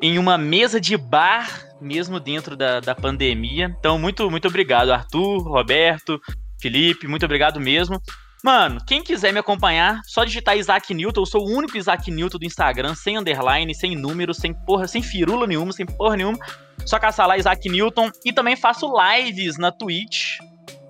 [0.00, 3.74] em uma mesa de bar, mesmo dentro da, da pandemia.
[3.78, 6.20] Então, muito, muito obrigado, Arthur, Roberto,
[6.60, 8.00] Felipe, muito obrigado mesmo.
[8.42, 11.20] Mano, quem quiser me acompanhar, só digitar Isaac Newton.
[11.20, 15.02] Eu sou o único Isaac Newton do Instagram, sem underline, sem número, sem porra, sem
[15.02, 16.38] firula nenhuma, sem porra nenhuma.
[16.86, 18.10] Só caçar lá Isaac Newton.
[18.24, 20.38] E também faço lives na Twitch.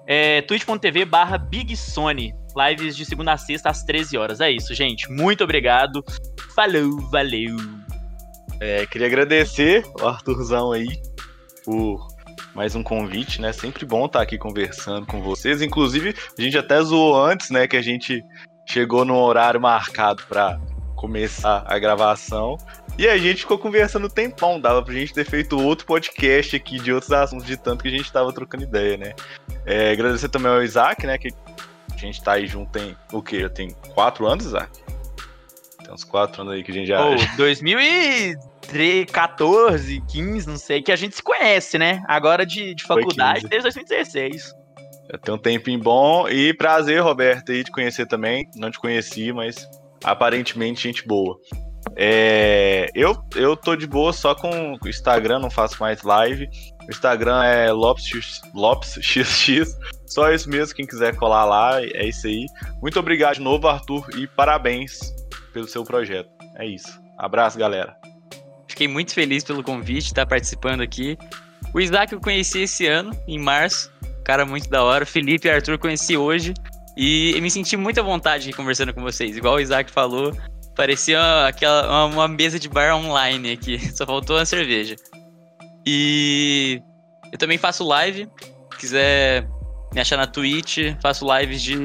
[0.07, 1.45] É, twitch.tv barra.
[1.53, 4.41] Lives de segunda a sexta às 13 horas.
[4.41, 5.11] É isso, gente.
[5.11, 6.05] Muito obrigado.
[6.55, 7.80] Falou, valeu.
[8.61, 11.01] É, queria agradecer o Arthurzão aí
[11.65, 12.07] por
[12.55, 13.55] mais um convite, né?
[13.55, 15.63] Sempre bom estar aqui conversando com vocês.
[15.63, 17.67] Inclusive, a gente até zoou antes, né?
[17.67, 18.23] Que a gente
[18.67, 20.61] chegou no horário marcado para
[20.95, 22.59] começar a gravação.
[22.99, 24.61] E a gente ficou conversando um tempão.
[24.61, 27.97] Dava pra gente ter feito outro podcast aqui de outros assuntos, de tanto que a
[27.97, 29.15] gente tava trocando ideia, né?
[29.65, 31.17] É, agradecer também ao Isaac, né?
[31.17, 31.29] Que
[31.91, 33.49] a gente tá aí junto tem o quê?
[33.49, 34.71] Tem quatro anos, Isaac?
[35.91, 37.05] Tem uns quatro anos aí que a gente já.
[37.05, 42.01] Oh, 2014, 15, não sei, que a gente se conhece, né?
[42.07, 44.55] Agora de, de faculdade desde 2016.
[45.11, 48.49] Já tem um tempinho bom e prazer, Roberto, aí te conhecer também.
[48.55, 49.69] Não te conheci, mas
[50.05, 51.37] aparentemente gente boa.
[51.97, 56.49] É, eu, eu tô de boa só com o Instagram, não faço mais live.
[56.87, 59.77] O Instagram é LopesXX, LopesXX.
[60.07, 62.47] Só isso mesmo, quem quiser colar lá, é isso aí.
[62.81, 65.19] Muito obrigado de novo, Arthur, e parabéns
[65.53, 66.31] pelo seu projeto.
[66.57, 67.01] É isso.
[67.19, 67.97] Abraço, galera.
[68.69, 71.19] Fiquei muito feliz pelo convite, estar tá participando aqui.
[71.75, 73.93] O Isaac eu conheci esse ano, em março.
[74.25, 75.05] Cara muito da hora.
[75.05, 76.55] Felipe e Arthur conheci hoje.
[76.97, 79.37] E me senti muito à vontade conversando com vocês.
[79.37, 80.33] Igual o Isaac falou,
[80.75, 83.79] parecia aquela, uma, uma mesa de bar online aqui.
[83.95, 84.97] Só faltou a cerveja.
[85.87, 86.83] E
[87.33, 88.29] eu também faço live.
[88.73, 89.49] Se quiser
[89.93, 91.77] me achar na Twitch, faço lives de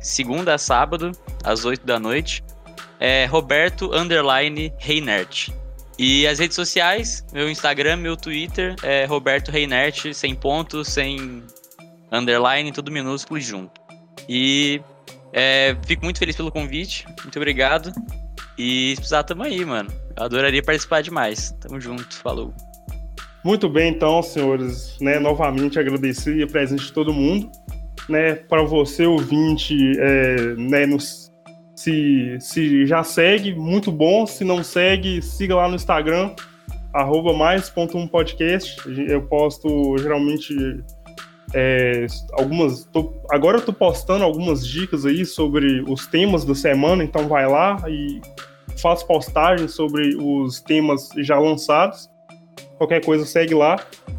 [0.00, 1.12] segunda a sábado,
[1.44, 2.42] às 8 da noite
[3.00, 5.48] é Roberto Underline Reinert.
[5.98, 11.42] E as redes sociais, meu Instagram, meu Twitter é Roberto Reinert, sem pontos, sem
[12.12, 13.80] underline, tudo minúsculo junto.
[14.28, 14.80] E
[15.32, 17.92] é, fico muito feliz pelo convite, muito obrigado.
[18.58, 19.90] E se precisar, tamo aí, mano.
[20.16, 21.54] Eu adoraria participar demais.
[21.60, 22.54] Tamo junto, falou.
[23.44, 27.48] Muito bem, então, senhores, né, novamente agradecer a presença de todo mundo,
[28.08, 31.25] né, para você ouvinte, é, né, nos
[31.76, 34.26] se, se já segue, muito bom.
[34.26, 36.34] Se não segue, siga lá no Instagram,
[36.92, 38.80] arroba mais.1 podcast.
[39.08, 40.54] Eu posto geralmente
[41.54, 42.86] é, algumas.
[42.86, 47.46] Tô, agora eu tô postando algumas dicas aí sobre os temas da semana, então vai
[47.46, 48.22] lá e
[48.78, 52.10] faço postagens sobre os temas já lançados.
[52.78, 53.78] Qualquer coisa segue lá.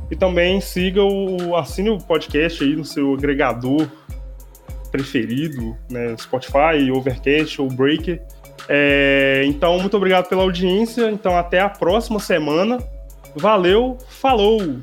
[0.10, 1.56] E também siga o.
[1.56, 3.90] assine o podcast aí no seu agregador
[4.98, 6.16] preferido, né?
[6.18, 8.22] Spotify, Overcast ou Breaker.
[8.68, 11.10] É, então, muito obrigado pela audiência.
[11.12, 12.80] Então, até a próxima semana.
[13.36, 14.82] Valeu, falou!